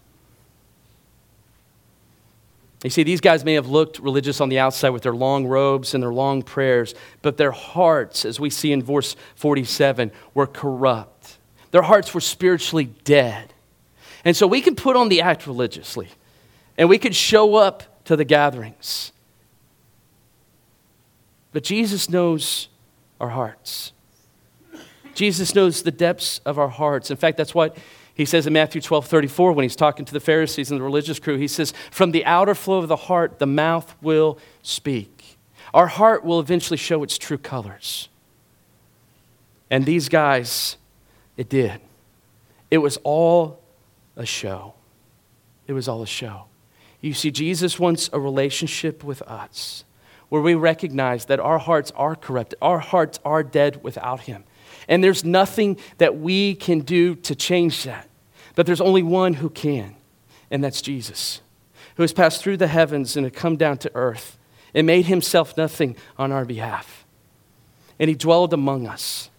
You 2.84 2.90
see, 2.90 3.04
these 3.04 3.20
guys 3.20 3.44
may 3.44 3.56
have 3.56 3.68
looked 3.68 4.00
religious 4.00 4.40
on 4.40 4.48
the 4.48 4.60
outside 4.60 4.90
with 4.90 5.04
their 5.04 5.14
long 5.14 5.46
robes 5.48 5.94
and 5.94 6.02
their 6.02 6.14
long 6.14 6.42
prayers, 6.42 6.96
but 7.22 7.36
their 7.36 7.52
hearts, 7.52 8.24
as 8.24 8.40
we 8.40 8.50
see 8.50 8.72
in 8.72 8.82
verse 8.82 9.18
47, 9.36 10.12
were 10.34 10.48
corrupt. 10.48 11.38
Their 11.72 11.82
hearts 11.82 12.14
were 12.14 12.22
spiritually 12.22 12.86
dead. 13.04 13.54
And 14.24 14.36
so 14.36 14.48
we 14.48 14.62
can 14.62 14.76
put 14.76 14.96
on 14.96 15.10
the 15.10 15.22
act 15.22 15.46
religiously, 15.46 16.08
and 16.78 16.88
we 16.88 16.98
could 16.98 17.16
show 17.16 17.56
up 17.56 18.06
to 18.06 18.16
the 18.16 18.26
gatherings. 18.26 19.12
But 21.52 21.64
Jesus 21.64 22.10
knows 22.10 22.70
our 23.20 23.30
hearts. 23.30 23.92
Jesus 25.20 25.54
knows 25.54 25.84
the 25.84 25.92
depths 25.92 26.40
of 26.46 26.58
our 26.58 26.70
hearts. 26.70 27.12
In 27.12 27.18
fact, 27.18 27.36
that's 27.36 27.54
what 27.54 27.76
he 28.14 28.24
says 28.24 28.48
in 28.48 28.54
Matthew 28.54 28.80
12 28.80 29.06
34, 29.06 29.52
when 29.52 29.64
he's 29.64 29.76
talking 29.76 30.06
to 30.06 30.14
the 30.14 30.22
Pharisees 30.22 30.72
and 30.72 30.80
the 30.80 30.84
religious 30.84 31.20
crew, 31.20 31.36
he 31.36 31.50
says, 31.50 31.74
From 31.92 32.12
the 32.12 32.24
outer 32.24 32.56
flow 32.56 32.78
of 32.78 32.88
the 32.88 32.96
heart, 32.96 33.38
the 33.38 33.46
mouth 33.46 33.94
will 34.02 34.40
speak. 34.64 35.38
Our 35.74 35.88
heart 35.88 36.24
will 36.24 36.40
eventually 36.40 36.78
show 36.78 37.04
its 37.04 37.18
true 37.18 37.38
colors. 37.38 38.08
And 39.70 39.86
these 39.86 40.08
guys, 40.08 40.78
it 41.36 41.50
did. 41.50 41.82
It 42.72 42.78
was 42.78 42.96
all 43.04 43.60
a 44.16 44.26
show. 44.26 44.74
It 45.68 45.74
was 45.74 45.90
all 45.90 46.02
a 46.02 46.08
show. 46.08 46.46
You 47.02 47.14
see, 47.14 47.30
Jesus 47.30 47.78
wants 47.78 48.10
a 48.14 48.22
relationship 48.22 49.04
with 49.04 49.22
us 49.24 49.84
where 50.30 50.42
we 50.42 50.56
recognize 50.56 51.26
that 51.26 51.42
our 51.42 51.58
hearts 51.58 51.92
are 51.98 52.16
corrupted, 52.16 52.58
our 52.62 52.80
hearts 52.80 53.20
are 53.26 53.44
dead 53.44 53.84
without 53.84 54.22
Him. 54.22 54.46
And 54.90 55.04
there's 55.04 55.24
nothing 55.24 55.78
that 56.00 56.18
we 56.18 56.56
can 56.56 56.80
do 56.80 57.16
to 57.16 57.36
change 57.36 57.84
that. 57.84 58.10
But 58.56 58.66
there's 58.66 58.82
only 58.82 59.04
one 59.04 59.36
who 59.36 59.50
can, 59.50 59.96
and 60.52 60.62
that's 60.62 60.82
Jesus, 60.82 61.42
who 61.96 62.04
has 62.04 62.12
passed 62.12 62.42
through 62.42 62.58
the 62.58 62.68
heavens 62.68 63.16
and 63.16 63.24
had 63.24 63.34
come 63.34 63.56
down 63.56 63.78
to 63.78 63.92
earth 63.96 64.38
and 64.74 64.86
made 64.86 65.06
himself 65.06 65.56
nothing 65.56 65.96
on 66.18 66.32
our 66.32 66.44
behalf. 66.44 67.06
And 68.00 68.10
he 68.10 68.16
dwelled 68.16 68.54
among 68.54 68.88
us. 68.88 69.30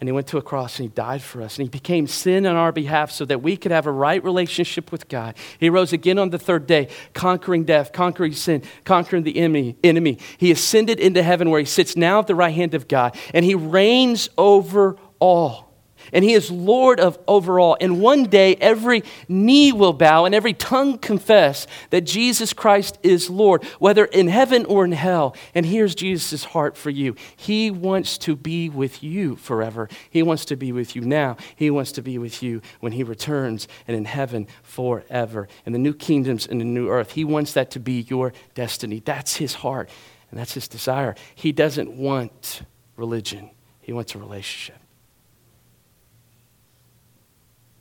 And 0.00 0.08
he 0.08 0.12
went 0.12 0.28
to 0.28 0.38
a 0.38 0.42
cross 0.42 0.78
and 0.78 0.88
he 0.88 0.94
died 0.94 1.22
for 1.22 1.42
us. 1.42 1.58
And 1.58 1.66
he 1.66 1.70
became 1.70 2.06
sin 2.06 2.46
on 2.46 2.56
our 2.56 2.72
behalf 2.72 3.10
so 3.10 3.24
that 3.24 3.42
we 3.42 3.56
could 3.56 3.72
have 3.72 3.86
a 3.86 3.92
right 3.92 4.22
relationship 4.22 4.92
with 4.92 5.08
God. 5.08 5.34
He 5.58 5.70
rose 5.70 5.92
again 5.92 6.18
on 6.18 6.30
the 6.30 6.38
third 6.38 6.66
day, 6.66 6.88
conquering 7.14 7.64
death, 7.64 7.92
conquering 7.92 8.32
sin, 8.32 8.62
conquering 8.84 9.24
the 9.24 9.38
enemy. 9.38 9.76
enemy. 9.82 10.18
He 10.38 10.50
ascended 10.50 11.00
into 11.00 11.22
heaven 11.22 11.50
where 11.50 11.60
he 11.60 11.66
sits 11.66 11.96
now 11.96 12.20
at 12.20 12.28
the 12.28 12.34
right 12.34 12.54
hand 12.54 12.74
of 12.74 12.86
God. 12.86 13.16
And 13.34 13.44
he 13.44 13.54
reigns 13.54 14.28
over 14.38 14.96
all 15.18 15.67
and 16.12 16.24
he 16.24 16.32
is 16.32 16.50
Lord 16.50 17.00
of 17.00 17.18
over 17.26 17.60
all. 17.60 17.76
And 17.80 18.00
one 18.00 18.24
day 18.24 18.56
every 18.56 19.02
knee 19.28 19.72
will 19.72 19.92
bow 19.92 20.24
and 20.24 20.34
every 20.34 20.52
tongue 20.52 20.98
confess 20.98 21.66
that 21.90 22.02
Jesus 22.02 22.52
Christ 22.52 22.98
is 23.02 23.30
Lord, 23.30 23.64
whether 23.78 24.04
in 24.04 24.28
heaven 24.28 24.64
or 24.64 24.84
in 24.84 24.92
hell. 24.92 25.36
And 25.54 25.66
here's 25.66 25.94
Jesus' 25.94 26.44
heart 26.44 26.76
for 26.76 26.90
you. 26.90 27.14
He 27.36 27.70
wants 27.70 28.18
to 28.18 28.36
be 28.36 28.68
with 28.68 29.02
you 29.02 29.36
forever. 29.36 29.88
He 30.10 30.22
wants 30.22 30.44
to 30.46 30.56
be 30.56 30.72
with 30.72 30.96
you 30.96 31.02
now. 31.02 31.36
He 31.56 31.70
wants 31.70 31.92
to 31.92 32.02
be 32.02 32.18
with 32.18 32.42
you 32.42 32.62
when 32.80 32.92
he 32.92 33.02
returns 33.02 33.68
and 33.86 33.96
in 33.96 34.04
heaven 34.04 34.46
forever. 34.62 35.48
In 35.66 35.72
the 35.72 35.78
new 35.78 35.94
kingdoms 35.94 36.46
and 36.46 36.60
the 36.60 36.64
new 36.64 36.88
earth. 36.88 37.12
He 37.12 37.24
wants 37.24 37.52
that 37.52 37.70
to 37.72 37.80
be 37.80 38.02
your 38.08 38.32
destiny. 38.54 39.00
That's 39.04 39.36
his 39.36 39.54
heart 39.54 39.88
and 40.30 40.38
that's 40.38 40.54
his 40.54 40.68
desire. 40.68 41.14
He 41.34 41.52
doesn't 41.52 41.92
want 41.92 42.62
religion. 42.96 43.50
He 43.80 43.92
wants 43.92 44.14
a 44.14 44.18
relationship. 44.18 44.76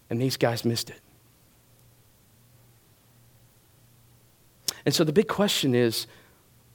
And 0.10 0.22
these 0.22 0.38
guys 0.38 0.63
missed 0.63 0.89
it. 0.89 1.02
And 4.86 4.96
so 4.96 5.04
the 5.04 5.12
big 5.12 5.28
question 5.28 5.76
is 5.76 6.08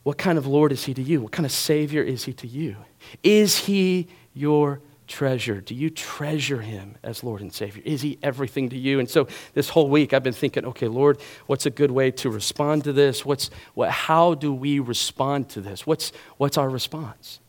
what 0.03 0.18
kind 0.18 0.37
of 0.37 0.47
Lord 0.47 0.73
is 0.73 0.85
he 0.85 0.95
to 0.95 1.03
you? 1.03 1.21
What 1.23 1.33
kind 1.33 1.47
of 1.47 1.53
Savior 1.53 2.03
is 2.03 2.25
he 2.25 2.33
to 2.35 2.47
you? 2.47 2.77
Is 3.23 3.57
he 3.57 4.09
your 4.35 4.81
treasure? 5.07 5.61
Do 5.61 5.75
you 5.75 5.90
treasure 5.90 6.61
him 6.61 6.97
as 7.03 7.23
Lord 7.23 7.40
and 7.40 7.53
Savior? 7.53 7.83
Is 7.85 8.03
he 8.03 8.18
everything 8.23 8.68
to 8.71 8.77
you? 8.77 8.99
And 8.99 9.09
so 9.09 9.29
this 9.55 9.68
whole 9.68 9.88
week 9.88 10.12
I've 10.12 10.23
been 10.23 10.33
thinking, 10.33 10.64
okay, 10.66 10.88
Lord, 10.88 11.21
what's 11.47 11.66
a 11.66 11.71
good 11.71 11.90
way 11.90 12.11
to 12.12 12.31
respond 12.31 12.85
to 12.85 12.92
this? 12.92 13.25
What's, 13.25 13.51
what, 13.75 13.90
how 13.90 14.35
do 14.35 14.53
we 14.53 14.79
respond 14.79 15.49
to 15.51 15.61
this? 15.61 15.87
What's, 15.87 16.12
what's 16.37 16.59
our 16.59 16.68
response? 16.68 17.40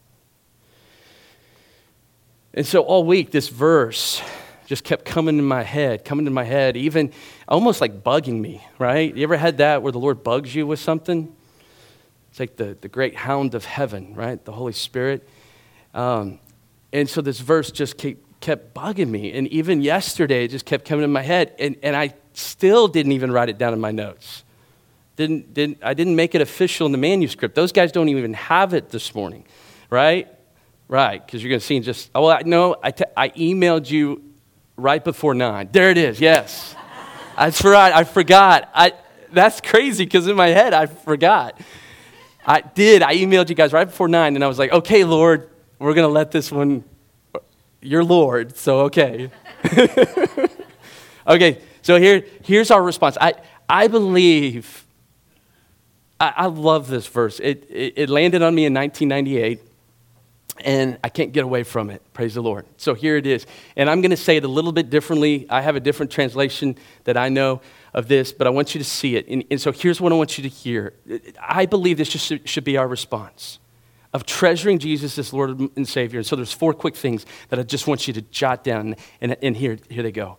And 2.54 2.66
so 2.66 2.82
all 2.84 3.04
week, 3.04 3.32
this 3.32 3.50
verse 3.50 4.22
just 4.66 4.84
kept 4.84 5.06
coming 5.06 5.38
in 5.38 5.46
my 5.46 5.64
head, 5.64 6.06
coming 6.06 6.28
in 6.28 6.34
my 6.34 6.44
head, 6.44 6.78
even 6.78 7.12
almost 7.48 7.82
like 7.82 8.04
bugging 8.04 8.40
me, 8.40 8.66
right? 8.80 9.16
You 9.16 9.24
ever 9.24 9.38
had 9.38 9.58
that 9.58 9.84
where 9.84 9.92
the 9.92 10.00
Lord 10.00 10.24
bugs 10.24 10.54
you 10.56 10.66
with 10.66 10.80
something? 10.80 11.36
It's 12.32 12.40
like 12.40 12.56
the, 12.56 12.78
the 12.80 12.88
great 12.88 13.16
hound 13.16 13.54
of 13.56 13.66
heaven, 13.66 14.16
right? 14.16 14.44
The 14.44 14.52
Holy 14.52 14.74
Spirit. 14.74 15.28
Um, 15.94 16.40
and 16.92 17.10
so 17.10 17.22
this 17.22 17.40
verse 17.40 17.72
just 17.72 17.98
kept, 17.98 18.42
kept 18.42 18.74
bugging 18.74 19.10
me. 19.10 19.34
And 19.34 19.48
even 19.50 19.82
yesterday, 19.82 20.46
it 20.46 20.48
just 20.50 20.66
kept 20.66 20.86
coming 20.86 21.04
in 21.04 21.12
my 21.12 21.22
head. 21.22 21.54
And, 21.60 21.76
and 21.84 21.96
I 21.96 22.14
still 22.34 22.88
didn't 22.88 23.12
even 23.12 23.32
write 23.32 23.50
it 23.50 23.58
down 23.58 23.74
in 23.74 23.80
my 23.80 23.92
notes. 23.92 24.44
Didn't, 25.16 25.54
didn't, 25.54 25.78
I 25.84 25.94
didn't 25.94 26.16
make 26.16 26.34
it 26.34 26.42
official 26.42 26.88
in 26.88 26.92
the 26.92 26.98
manuscript. 26.98 27.54
Those 27.54 27.72
guys 27.72 27.92
don't 27.92 28.10
even 28.10 28.34
have 28.34 28.74
it 28.74 28.90
this 28.90 29.14
morning, 29.14 29.46
right? 29.90 30.28
Right, 30.88 31.26
because 31.26 31.42
you're 31.42 31.50
going 31.50 31.60
to 31.60 31.66
see 31.66 31.80
just, 31.80 32.10
oh, 32.14 32.24
well, 32.24 32.38
I, 32.38 32.42
no, 32.46 32.76
I, 32.84 32.92
t- 32.92 33.06
I 33.16 33.30
emailed 33.30 33.90
you 33.90 34.22
right 34.78 35.04
before 35.04 35.34
nine. 35.34 35.70
There 35.72 35.90
it 35.90 35.98
is, 35.98 36.20
yes. 36.20 36.76
That's 37.38 37.64
right, 37.64 37.94
I 37.94 38.04
forgot. 38.04 38.70
I, 38.74 38.94
that's 39.32 39.62
crazy 39.62 40.06
because 40.06 40.28
in 40.28 40.36
my 40.36 40.50
head, 40.50 40.74
I 40.74 40.86
forgot. 40.86 41.60
I 42.46 42.62
did. 42.62 43.02
I 43.02 43.16
emailed 43.16 43.50
you 43.50 43.56
guys 43.56 43.74
right 43.74 43.86
before 43.86 44.08
nine, 44.08 44.36
and 44.36 44.44
I 44.44 44.48
was 44.48 44.60
like, 44.60 44.72
okay, 44.72 45.04
Lord, 45.04 45.50
we're 45.80 45.94
to 45.94 46.08
let 46.08 46.32
this 46.32 46.52
one, 46.52 46.84
you're 47.82 48.04
Lord, 48.04 48.56
so 48.56 48.82
okay. 48.82 49.30
okay, 51.28 51.62
so 51.82 52.00
here, 52.00 52.26
here's 52.44 52.72
our 52.72 52.82
response. 52.82 53.18
I, 53.20 53.34
I 53.68 53.88
believe, 53.88 54.86
I, 56.20 56.34
I 56.38 56.46
love 56.48 56.88
this 56.88 57.08
verse. 57.08 57.40
It, 57.40 57.66
it, 57.70 57.94
it 57.98 58.10
landed 58.10 58.42
on 58.42 58.54
me 58.54 58.66
in 58.66 58.74
1998 58.74 59.73
and 60.60 61.00
I 61.04 61.10
can't 61.10 61.34
get 61.34 61.44
away 61.44 61.64
from 61.64 61.90
it. 61.90 62.02
Praise 62.14 62.36
the 62.36 62.42
Lord. 62.42 62.66
So 62.78 62.94
here 62.94 63.18
it 63.18 63.26
is. 63.26 63.46
And 63.76 63.90
I'm 63.90 64.02
going 64.02 64.12
to 64.12 64.18
say 64.18 64.38
it 64.38 64.44
a 64.44 64.48
little 64.48 64.72
bit 64.72 64.90
differently. 64.90 65.48
I 65.50 65.62
have 65.62 65.76
a 65.76 65.80
different 65.80 66.12
translation 66.12 66.78
that 67.06 67.18
I 67.18 67.30
know 67.30 67.62
of 67.94 68.08
this, 68.08 68.32
but 68.32 68.46
I 68.48 68.50
want 68.52 68.76
you 68.76 68.80
to 68.80 68.86
see 68.86 69.16
it. 69.16 69.28
And, 69.28 69.44
and 69.50 69.60
so 69.60 69.72
here's 69.72 70.00
what 70.00 70.12
I 70.12 70.16
want 70.16 70.38
you 70.38 70.44
to 70.44 70.50
hear. 70.50 70.94
I 71.42 71.66
believe 71.66 71.98
this 71.98 72.10
just 72.10 72.48
should, 72.48 72.64
be 72.64 72.78
our 72.78 72.88
response 72.88 73.60
of 74.14 74.26
treasuring 74.26 74.78
Jesus 74.78 75.18
as 75.18 75.34
Lord 75.34 75.60
and 75.76 75.88
Savior. 75.88 76.20
And 76.20 76.26
so 76.26 76.36
there's 76.36 76.54
four 76.54 76.74
quick 76.74 76.96
things 76.96 77.26
that 77.50 77.60
I 77.60 77.64
just 77.64 77.88
want 77.88 78.08
you 78.08 78.14
to 78.14 78.22
jot 78.22 78.64
down, 78.64 78.96
and, 79.22 79.36
and 79.42 79.58
here, 79.58 79.80
here 79.90 80.04
they 80.04 80.12
go. 80.12 80.38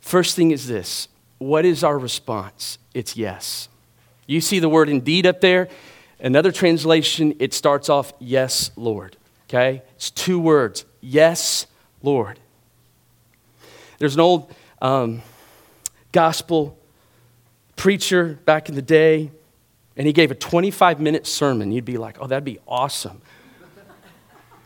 First 0.00 0.36
thing 0.36 0.50
is 0.52 0.66
this 0.66 1.08
what 1.38 1.64
is 1.64 1.82
our 1.82 1.98
response? 1.98 2.78
It's 2.94 3.16
yes. 3.16 3.68
You 4.26 4.40
see 4.40 4.60
the 4.60 4.68
word 4.68 4.88
indeed 4.88 5.26
up 5.26 5.40
there. 5.40 5.68
Another 6.20 6.52
translation, 6.52 7.34
it 7.40 7.52
starts 7.52 7.88
off, 7.88 8.12
Yes, 8.20 8.70
Lord. 8.76 9.16
Okay? 9.52 9.82
It's 9.96 10.10
two 10.10 10.38
words. 10.38 10.86
Yes, 11.02 11.66
Lord. 12.02 12.40
There's 13.98 14.14
an 14.14 14.20
old 14.22 14.50
um, 14.80 15.20
gospel 16.10 16.78
preacher 17.76 18.38
back 18.46 18.70
in 18.70 18.74
the 18.74 18.82
day, 18.82 19.30
and 19.94 20.06
he 20.06 20.14
gave 20.14 20.30
a 20.30 20.34
25 20.34 21.00
minute 21.00 21.26
sermon. 21.26 21.70
You'd 21.70 21.84
be 21.84 21.98
like, 21.98 22.16
oh, 22.18 22.26
that'd 22.26 22.44
be 22.44 22.60
awesome. 22.66 23.20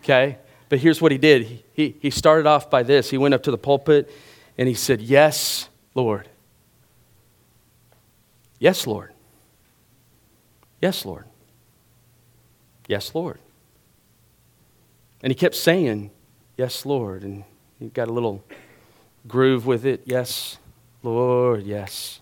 Okay? 0.05 0.39
But 0.69 0.79
here's 0.79 1.03
what 1.03 1.11
he 1.11 1.19
did 1.19 1.43
he, 1.43 1.65
he, 1.73 1.97
he 2.01 2.11
started 2.11 2.47
off 2.47 2.71
by 2.71 2.85
this. 2.85 3.11
He 3.11 3.19
went 3.19 3.35
up 3.35 3.43
to 3.45 3.51
the 3.51 3.59
pulpit 3.59 4.09
and 4.57 4.69
he 4.69 4.75
said, 4.75 5.01
Yes, 5.01 5.69
Lord. 5.95 6.29
Yes, 8.59 8.87
Lord. 8.87 9.13
Yes, 10.81 11.05
Lord. 11.05 11.25
Yes, 12.87 13.15
Lord. 13.15 13.41
And 15.23 15.31
he 15.31 15.35
kept 15.35 15.55
saying, 15.55 16.11
Yes, 16.57 16.87
Lord. 16.87 17.23
And 17.23 17.45
he 17.79 17.89
got 17.89 18.09
a 18.09 18.13
little 18.13 18.45
groove 19.27 19.67
with 19.67 19.85
it. 19.85 20.03
Yes, 20.05 20.59
Lord, 21.03 21.65
yes. 21.65 22.21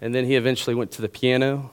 And 0.00 0.14
then 0.14 0.24
he 0.24 0.36
eventually 0.36 0.74
went 0.74 0.90
to 0.92 1.02
the 1.02 1.08
piano 1.08 1.70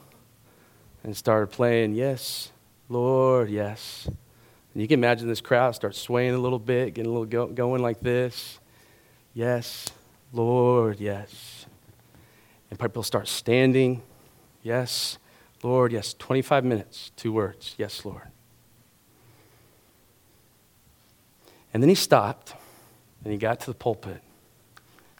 and 1.02 1.16
started 1.16 1.48
playing, 1.48 1.94
Yes, 1.94 2.50
Lord, 2.88 3.50
yes. 3.50 4.06
And 4.06 4.82
you 4.82 4.88
can 4.88 4.98
imagine 4.98 5.28
this 5.28 5.40
crowd 5.40 5.74
start 5.74 5.94
swaying 5.94 6.34
a 6.34 6.38
little 6.38 6.58
bit, 6.58 6.94
getting 6.94 7.10
a 7.10 7.12
little 7.12 7.26
go- 7.26 7.46
going 7.46 7.82
like 7.82 8.00
this. 8.00 8.58
Yes, 9.32 9.90
Lord, 10.32 10.98
yes. 11.00 11.66
And 12.70 12.78
people 12.78 13.02
start 13.02 13.28
standing. 13.28 14.02
Yes, 14.62 15.18
Lord, 15.62 15.92
yes. 15.92 16.14
25 16.14 16.64
minutes, 16.64 17.12
two 17.16 17.32
words. 17.32 17.74
Yes, 17.78 18.04
Lord. 18.04 18.28
And 21.74 21.82
then 21.82 21.88
he 21.90 21.96
stopped 21.96 22.54
and 23.24 23.32
he 23.32 23.38
got 23.38 23.60
to 23.60 23.66
the 23.66 23.74
pulpit 23.74 24.22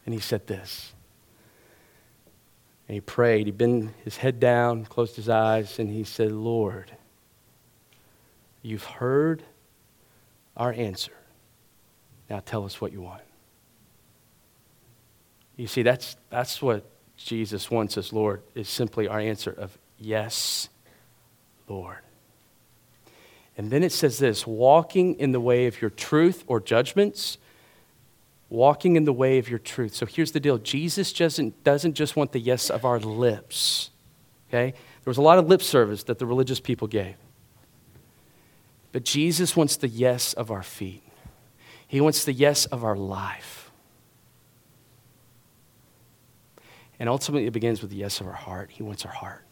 and 0.05 0.13
he 0.13 0.21
said 0.21 0.47
this. 0.47 0.93
And 2.87 2.95
he 2.95 3.01
prayed. 3.01 3.47
He 3.47 3.51
bent 3.51 3.93
his 4.03 4.17
head 4.17 4.39
down, 4.39 4.85
closed 4.85 5.15
his 5.15 5.27
eyes, 5.27 5.79
and 5.79 5.89
he 5.89 6.03
said, 6.03 6.31
Lord, 6.31 6.91
you've 8.61 8.83
heard 8.83 9.43
our 10.55 10.71
answer. 10.71 11.11
Now 12.29 12.41
tell 12.45 12.63
us 12.63 12.79
what 12.79 12.91
you 12.91 13.01
want. 13.01 13.23
You 15.57 15.67
see, 15.67 15.81
that's, 15.81 16.15
that's 16.29 16.61
what 16.61 16.85
Jesus 17.17 17.71
wants 17.71 17.97
us, 17.97 18.13
Lord, 18.13 18.43
is 18.53 18.69
simply 18.69 19.07
our 19.07 19.19
answer 19.19 19.51
of 19.51 19.77
yes, 19.97 20.69
Lord. 21.67 22.04
And 23.57 23.71
then 23.71 23.83
it 23.83 23.91
says 23.91 24.17
this 24.17 24.45
walking 24.45 25.15
in 25.15 25.31
the 25.31 25.39
way 25.39 25.67
of 25.67 25.81
your 25.81 25.89
truth 25.89 26.43
or 26.47 26.59
judgments, 26.59 27.37
walking 28.49 28.95
in 28.95 29.05
the 29.05 29.13
way 29.13 29.37
of 29.37 29.49
your 29.49 29.59
truth. 29.59 29.95
So 29.95 30.05
here's 30.05 30.31
the 30.31 30.39
deal 30.39 30.57
Jesus 30.57 31.13
doesn't, 31.13 31.63
doesn't 31.63 31.93
just 31.93 32.15
want 32.15 32.31
the 32.31 32.39
yes 32.39 32.69
of 32.69 32.85
our 32.85 32.99
lips, 32.99 33.91
okay? 34.49 34.71
There 34.71 35.11
was 35.11 35.17
a 35.17 35.21
lot 35.21 35.39
of 35.39 35.47
lip 35.47 35.61
service 35.61 36.03
that 36.03 36.19
the 36.19 36.25
religious 36.25 36.59
people 36.59 36.87
gave. 36.87 37.15
But 38.91 39.03
Jesus 39.03 39.55
wants 39.55 39.75
the 39.75 39.89
yes 39.89 40.33
of 40.33 40.51
our 40.51 40.63
feet, 40.63 41.03
He 41.87 42.01
wants 42.01 42.25
the 42.25 42.33
yes 42.33 42.65
of 42.65 42.83
our 42.83 42.95
life. 42.95 43.61
And 46.97 47.09
ultimately, 47.09 47.45
it 47.45 47.51
begins 47.51 47.81
with 47.81 47.91
the 47.91 47.97
yes 47.97 48.21
of 48.21 48.27
our 48.27 48.33
heart. 48.33 48.71
He 48.71 48.81
wants 48.81 49.05
our 49.05 49.11
heart. 49.11 49.43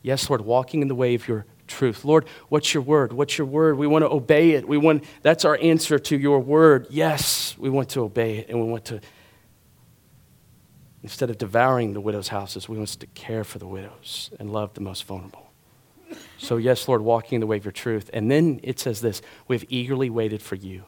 Yes, 0.00 0.30
Lord, 0.30 0.40
walking 0.40 0.80
in 0.80 0.88
the 0.88 0.94
way 0.94 1.14
of 1.14 1.28
your 1.28 1.44
truth. 1.66 2.04
Lord, 2.04 2.26
what's 2.48 2.74
your 2.74 2.82
word? 2.82 3.12
What's 3.12 3.38
your 3.38 3.46
word? 3.46 3.78
We 3.78 3.86
want 3.86 4.02
to 4.02 4.10
obey 4.10 4.52
it. 4.52 4.66
We 4.66 4.78
want 4.78 5.04
that's 5.22 5.44
our 5.44 5.58
answer 5.60 5.98
to 5.98 6.16
your 6.16 6.40
word. 6.40 6.86
Yes, 6.90 7.56
we 7.58 7.70
want 7.70 7.90
to 7.90 8.00
obey 8.00 8.38
it 8.38 8.48
and 8.48 8.60
we 8.60 8.68
want 8.68 8.86
to 8.86 9.00
instead 11.02 11.28
of 11.28 11.36
devouring 11.36 11.92
the 11.92 12.00
widows' 12.00 12.28
houses, 12.28 12.66
we 12.66 12.78
want 12.78 12.88
to 12.88 13.06
care 13.08 13.44
for 13.44 13.58
the 13.58 13.66
widows 13.66 14.30
and 14.40 14.50
love 14.50 14.72
the 14.72 14.80
most 14.80 15.04
vulnerable. 15.04 15.50
So 16.38 16.56
yes, 16.56 16.88
Lord, 16.88 17.02
walking 17.02 17.36
in 17.36 17.40
the 17.40 17.46
way 17.46 17.58
of 17.58 17.64
your 17.64 17.72
truth. 17.72 18.08
And 18.12 18.30
then 18.30 18.58
it 18.62 18.80
says 18.80 19.02
this, 19.02 19.20
we've 19.46 19.66
eagerly 19.68 20.08
waited 20.08 20.40
for 20.40 20.54
you. 20.54 20.84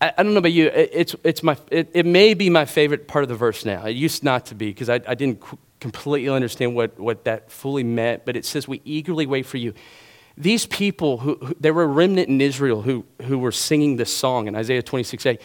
I, 0.00 0.22
don't 0.22 0.32
know 0.32 0.38
about 0.38 0.52
you, 0.52 0.68
it, 0.68 0.90
it's, 0.94 1.16
it's 1.24 1.42
my, 1.42 1.58
it, 1.70 1.90
it, 1.92 2.06
may 2.06 2.32
be 2.32 2.48
my 2.48 2.64
favorite 2.64 3.06
part 3.06 3.22
of 3.22 3.28
the 3.28 3.34
verse 3.34 3.66
now. 3.66 3.84
It 3.84 3.96
used 3.96 4.24
not 4.24 4.46
to 4.46 4.54
be 4.54 4.68
because 4.68 4.88
I, 4.88 4.94
I 5.06 5.14
didn't 5.14 5.42
completely 5.80 6.28
understand 6.28 6.74
what, 6.74 6.98
what 6.98 7.24
that 7.24 7.50
fully 7.50 7.82
meant, 7.82 8.24
but 8.24 8.36
it 8.36 8.44
says, 8.44 8.68
We 8.68 8.80
eagerly 8.84 9.26
wait 9.26 9.46
for 9.46 9.56
you. 9.56 9.74
These 10.36 10.66
people, 10.66 11.18
who, 11.18 11.36
who 11.36 11.54
there 11.58 11.74
were 11.74 11.82
a 11.82 11.88
remnant 11.88 12.28
in 12.28 12.40
Israel 12.40 12.82
who, 12.82 13.04
who 13.22 13.38
were 13.38 13.52
singing 13.52 13.96
this 13.96 14.14
song 14.14 14.46
in 14.46 14.54
Isaiah 14.54 14.82
26 14.82 15.26
8. 15.26 15.40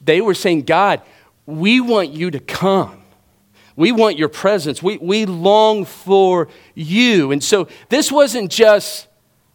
They 0.00 0.20
were 0.20 0.34
saying, 0.34 0.62
God, 0.62 1.02
we 1.46 1.80
want 1.80 2.10
you 2.10 2.30
to 2.30 2.40
come. 2.40 3.02
We 3.76 3.92
want 3.92 4.18
your 4.18 4.28
presence. 4.28 4.82
We, 4.82 4.98
we 4.98 5.26
long 5.26 5.84
for 5.84 6.48
you. 6.74 7.32
And 7.32 7.42
so 7.42 7.68
this 7.88 8.10
wasn't 8.10 8.50
just, 8.50 9.08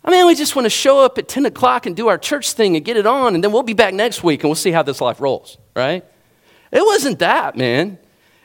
I 0.03 0.11
mean, 0.11 0.25
we 0.27 0.35
just 0.35 0.55
want 0.55 0.65
to 0.65 0.69
show 0.69 1.03
up 1.03 1.17
at 1.17 1.27
10 1.27 1.45
o'clock 1.45 1.85
and 1.85 1.95
do 1.95 2.07
our 2.07 2.17
church 2.17 2.53
thing 2.53 2.75
and 2.75 2.85
get 2.85 2.97
it 2.97 3.05
on, 3.05 3.35
and 3.35 3.43
then 3.43 3.51
we'll 3.51 3.63
be 3.63 3.73
back 3.73 3.93
next 3.93 4.23
week 4.23 4.43
and 4.43 4.49
we'll 4.49 4.55
see 4.55 4.71
how 4.71 4.83
this 4.83 5.01
life 5.01 5.19
rolls, 5.19 5.57
right? 5.75 6.05
It 6.71 6.85
wasn't 6.85 7.19
that, 7.19 7.57
man. 7.57 7.97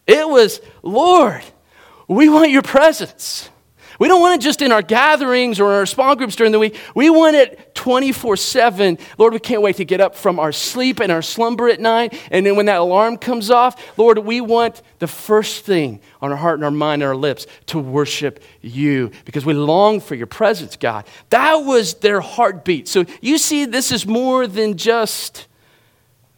It 0.06 0.28
was, 0.28 0.60
Lord, 0.82 1.42
we 2.16 2.28
want 2.28 2.50
your 2.50 2.62
presence. 2.62 3.48
We 4.00 4.08
don't 4.08 4.20
want 4.20 4.40
it 4.40 4.44
just 4.44 4.62
in 4.62 4.72
our 4.72 4.82
gatherings 4.82 5.60
or 5.60 5.70
in 5.72 5.76
our 5.76 5.86
small 5.86 6.16
groups 6.16 6.34
during 6.34 6.52
the 6.52 6.58
week. 6.58 6.76
We 6.94 7.08
want 7.10 7.36
it 7.36 7.74
24 7.74 8.36
7. 8.36 8.98
Lord, 9.18 9.32
we 9.32 9.38
can't 9.38 9.62
wait 9.62 9.76
to 9.76 9.84
get 9.84 10.00
up 10.00 10.16
from 10.16 10.40
our 10.40 10.50
sleep 10.52 11.00
and 11.00 11.12
our 11.12 11.22
slumber 11.22 11.68
at 11.68 11.80
night. 11.80 12.18
And 12.32 12.44
then 12.44 12.56
when 12.56 12.66
that 12.66 12.78
alarm 12.78 13.18
comes 13.18 13.50
off, 13.50 13.96
Lord, 13.98 14.18
we 14.18 14.40
want 14.40 14.82
the 14.98 15.06
first 15.06 15.64
thing 15.64 16.00
on 16.20 16.32
our 16.32 16.36
heart 16.36 16.54
and 16.54 16.64
our 16.64 16.70
mind 16.70 17.02
and 17.02 17.08
our 17.08 17.16
lips 17.16 17.46
to 17.66 17.78
worship 17.78 18.42
you 18.60 19.12
because 19.24 19.44
we 19.44 19.52
long 19.52 20.00
for 20.00 20.14
your 20.14 20.26
presence, 20.26 20.76
God. 20.76 21.06
That 21.28 21.56
was 21.56 21.94
their 21.94 22.20
heartbeat. 22.20 22.88
So 22.88 23.04
you 23.20 23.38
see, 23.38 23.66
this 23.66 23.92
is 23.92 24.06
more 24.06 24.46
than 24.46 24.78
just 24.78 25.46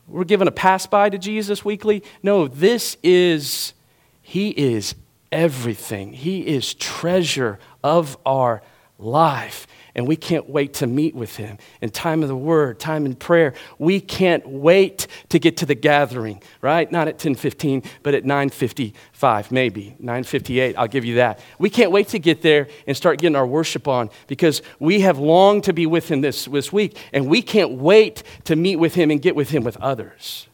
we're 0.09 0.24
giving 0.24 0.49
a 0.49 0.53
pass 0.53 0.86
by 0.86 1.09
to 1.09 1.16
Jesus 1.16 1.64
weekly. 1.64 2.03
No, 2.22 2.49
this 2.49 2.99
is, 3.03 3.72
He 4.20 4.51
is 4.51 4.97
everything. 5.33 6.12
He 6.12 6.47
is 6.47 6.74
treasure 6.74 7.59
of 7.83 8.16
our 8.24 8.62
life. 8.99 9.66
and 9.95 10.09
we 10.09 10.16
can't 10.16 10.49
wait 10.49 10.72
to 10.72 10.87
meet 10.87 11.14
with 11.14 11.37
him. 11.37 11.59
In 11.83 11.91
time 11.91 12.22
of 12.22 12.28
the 12.28 12.37
word 12.37 12.78
time 12.80 13.05
in 13.05 13.14
prayer 13.14 13.53
we 13.78 14.01
can't 14.01 14.49
wait 14.49 15.07
to 15.28 15.39
get 15.39 15.59
to 15.59 15.66
the 15.66 15.74
gathering 15.74 16.43
right? 16.62 16.91
Not 16.91 17.09
at 17.09 17.18
10.15 17.18 17.85
but 18.03 18.14
at 18.14 18.24
9.55 18.24 19.51
maybe. 19.51 19.97
9.58 20.01 20.74
i'll 20.78 20.89
give 20.89 21.05
you 21.05 21.16
that. 21.16 21.41
We 21.59 21.68
can't 21.68 21.91
wait 21.91 22.09
to 22.09 22.18
get 22.18 22.41
there 22.41 22.68
and 22.87 22.97
start 22.97 23.18
getting 23.18 23.37
our 23.37 23.47
worship 23.47 23.87
on 23.87 24.09
because 24.28 24.62
we 24.78 25.01
have 25.01 25.18
longed 25.18 25.64
to 25.64 25.74
be 25.74 25.85
with 25.85 26.11
him 26.11 26.22
this, 26.22 26.47
this 26.47 26.72
week 26.72 26.97
and 27.12 27.26
we 27.26 27.43
can't 27.43 27.72
wait 27.72 28.22
to 28.45 28.57
meet 28.57 28.76
with 28.76 28.95
him 28.95 29.11
and 29.11 29.20
get 29.20 29.37
with 29.37 29.51
him 29.51 29.62
with 29.62 29.76
others. 29.78 30.49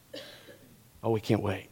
Oh 1.01 1.11
we 1.11 1.21
can't 1.21 1.41
wait 1.41 1.68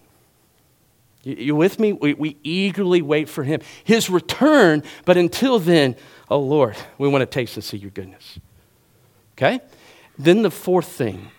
you, 1.28 1.56
with 1.56 1.80
me 1.80 1.94
we, 1.94 2.14
we 2.14 2.38
eagerly 2.44 3.02
wait 3.02 3.30
for 3.30 3.44
him 3.44 3.62
his 3.84 4.10
return 4.10 4.84
but 5.06 5.18
until 5.18 5.60
then 5.60 5.96
Oh, 6.30 6.40
Lord, 6.40 6.76
we 6.98 7.08
want 7.08 7.22
to 7.22 7.26
taste 7.26 7.56
and 7.56 7.64
see 7.64 7.78
your 7.78 7.92
goodness. 7.92 8.40
Okay? 9.34 9.62
Then 10.18 10.42
the 10.42 10.52
fourth 10.52 10.88
thing 10.88 11.30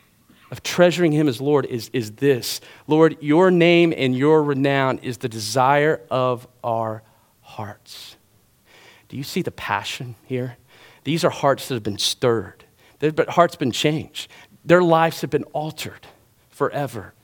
of 0.50 0.62
treasuring 0.62 1.12
him 1.12 1.28
as 1.28 1.40
Lord 1.40 1.66
is, 1.66 1.90
is 1.92 2.12
this 2.12 2.60
Lord, 2.86 3.18
your 3.20 3.50
name 3.50 3.92
and 3.94 4.16
your 4.16 4.42
renown 4.42 4.98
is 4.98 5.18
the 5.18 5.28
desire 5.28 6.00
of 6.10 6.46
our 6.64 7.02
hearts. 7.42 8.16
Do 9.08 9.16
you 9.16 9.22
see 9.22 9.42
the 9.42 9.50
passion 9.50 10.14
here? 10.24 10.56
These 11.04 11.24
are 11.24 11.30
hearts 11.30 11.68
that 11.68 11.74
have 11.74 11.82
been 11.82 11.98
stirred, 11.98 12.64
their 13.00 13.12
hearts 13.28 13.56
been 13.56 13.72
changed, 13.72 14.30
their 14.64 14.82
lives 14.82 15.20
have 15.20 15.30
been 15.30 15.44
altered 15.44 16.06
forever 16.50 17.14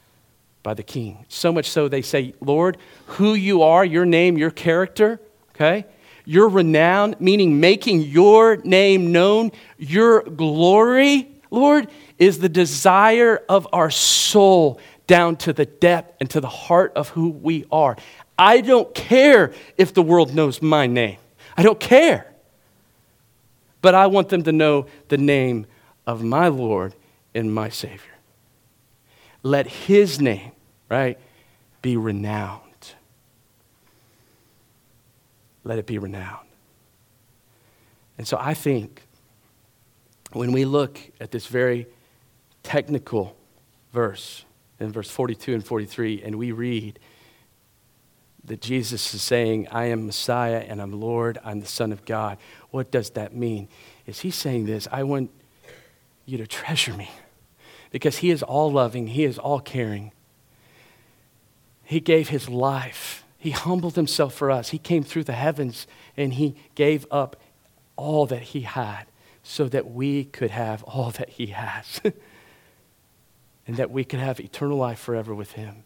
by 0.64 0.74
the 0.74 0.82
King. 0.82 1.24
So 1.28 1.52
much 1.52 1.70
so 1.70 1.86
they 1.86 2.02
say, 2.02 2.34
Lord, 2.40 2.78
who 3.06 3.34
you 3.34 3.62
are, 3.62 3.84
your 3.84 4.04
name, 4.04 4.36
your 4.36 4.50
character, 4.50 5.20
okay? 5.54 5.86
your 6.24 6.48
renown, 6.48 7.14
meaning 7.18 7.60
making 7.60 8.02
your 8.02 8.56
name 8.56 9.12
known, 9.12 9.52
your 9.78 10.22
glory, 10.22 11.28
Lord, 11.50 11.88
is 12.18 12.38
the 12.38 12.48
desire 12.48 13.42
of 13.48 13.68
our 13.72 13.90
soul 13.90 14.80
down 15.06 15.36
to 15.36 15.52
the 15.52 15.66
depth 15.66 16.16
and 16.20 16.30
to 16.30 16.40
the 16.40 16.48
heart 16.48 16.92
of 16.96 17.10
who 17.10 17.30
we 17.30 17.66
are. 17.70 17.96
I 18.38 18.62
don't 18.62 18.94
care 18.94 19.52
if 19.76 19.92
the 19.92 20.02
world 20.02 20.34
knows 20.34 20.62
my 20.62 20.86
name. 20.86 21.18
I 21.56 21.62
don't 21.62 21.78
care. 21.78 22.26
But 23.82 23.94
I 23.94 24.06
want 24.06 24.30
them 24.30 24.42
to 24.44 24.52
know 24.52 24.86
the 25.08 25.18
name 25.18 25.66
of 26.06 26.22
my 26.22 26.48
Lord 26.48 26.94
and 27.34 27.54
my 27.54 27.68
Savior. 27.68 28.00
Let 29.44 29.68
his 29.68 30.20
name, 30.20 30.50
right, 30.88 31.16
be 31.80 31.96
renowned 31.96 32.64
let 35.64 35.78
it 35.78 35.86
be 35.86 35.98
renowned. 35.98 36.46
And 38.18 38.28
so 38.28 38.36
I 38.38 38.54
think 38.54 39.02
when 40.32 40.52
we 40.52 40.64
look 40.64 41.00
at 41.18 41.30
this 41.30 41.46
very 41.46 41.86
technical 42.62 43.36
verse 43.92 44.44
in 44.78 44.92
verse 44.92 45.10
42 45.10 45.54
and 45.54 45.64
43, 45.64 46.22
and 46.22 46.36
we 46.36 46.52
read 46.52 46.98
that 48.44 48.60
Jesus 48.60 49.14
is 49.14 49.22
saying, 49.22 49.66
I 49.70 49.86
am 49.86 50.06
Messiah 50.06 50.64
and 50.68 50.80
I'm 50.80 50.92
Lord, 51.00 51.38
I'm 51.42 51.60
the 51.60 51.66
Son 51.66 51.92
of 51.92 52.04
God, 52.04 52.36
what 52.70 52.90
does 52.90 53.10
that 53.10 53.34
mean? 53.34 53.68
Is 54.06 54.20
he 54.20 54.30
saying 54.30 54.66
this? 54.66 54.86
I 54.92 55.02
want 55.02 55.30
you 56.26 56.38
to 56.38 56.46
treasure 56.46 56.92
me 56.92 57.10
because 57.94 58.18
he 58.18 58.30
is 58.30 58.42
all 58.42 58.72
loving, 58.72 59.06
he 59.06 59.22
is 59.22 59.38
all 59.38 59.60
caring. 59.60 60.10
He 61.84 62.00
gave 62.00 62.28
his 62.28 62.48
life 62.48 63.24
he 63.44 63.50
humbled 63.50 63.94
himself 63.94 64.32
for 64.32 64.50
us. 64.50 64.70
He 64.70 64.78
came 64.78 65.02
through 65.02 65.24
the 65.24 65.34
heavens 65.34 65.86
and 66.16 66.32
he 66.32 66.56
gave 66.74 67.06
up 67.10 67.36
all 67.94 68.24
that 68.24 68.40
he 68.40 68.62
had 68.62 69.04
so 69.42 69.68
that 69.68 69.90
we 69.90 70.24
could 70.24 70.50
have 70.50 70.82
all 70.84 71.10
that 71.10 71.28
he 71.28 71.48
has 71.48 72.00
and 73.66 73.76
that 73.76 73.90
we 73.90 74.02
could 74.02 74.18
have 74.18 74.40
eternal 74.40 74.78
life 74.78 74.98
forever 74.98 75.34
with 75.34 75.52
him. 75.52 75.84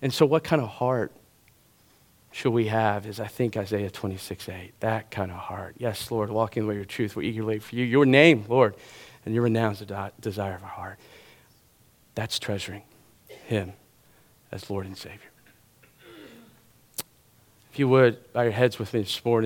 And 0.00 0.14
so, 0.14 0.24
what 0.24 0.44
kind 0.44 0.62
of 0.62 0.68
heart 0.68 1.10
should 2.30 2.52
we 2.52 2.68
have? 2.68 3.06
Is 3.06 3.18
I 3.18 3.26
think 3.26 3.56
Isaiah 3.56 3.90
26 3.90 4.48
8. 4.48 4.74
That 4.78 5.10
kind 5.10 5.32
of 5.32 5.38
heart. 5.38 5.74
Yes, 5.78 6.12
Lord, 6.12 6.30
walking 6.30 6.60
in 6.60 6.66
the 6.66 6.68
way 6.68 6.74
of 6.74 6.78
your 6.78 6.84
truth, 6.84 7.16
we 7.16 7.26
eagerly 7.26 7.56
wait 7.56 7.64
for 7.64 7.74
you. 7.74 7.84
Your 7.84 8.06
name, 8.06 8.44
Lord, 8.48 8.76
and 9.26 9.34
your 9.34 9.42
renown 9.42 9.72
is 9.72 9.80
the 9.80 10.12
desire 10.20 10.54
of 10.54 10.62
our 10.62 10.68
heart. 10.68 11.00
That's 12.14 12.38
treasuring 12.38 12.82
him 13.28 13.72
as 14.52 14.70
Lord 14.70 14.86
and 14.86 14.96
Savior. 14.96 15.20
If 17.72 17.78
you 17.78 17.88
would, 17.88 18.32
bow 18.32 18.42
your 18.42 18.52
heads 18.52 18.78
with 18.78 18.94
me 18.94 19.00
this 19.00 19.24
morning. 19.24 19.42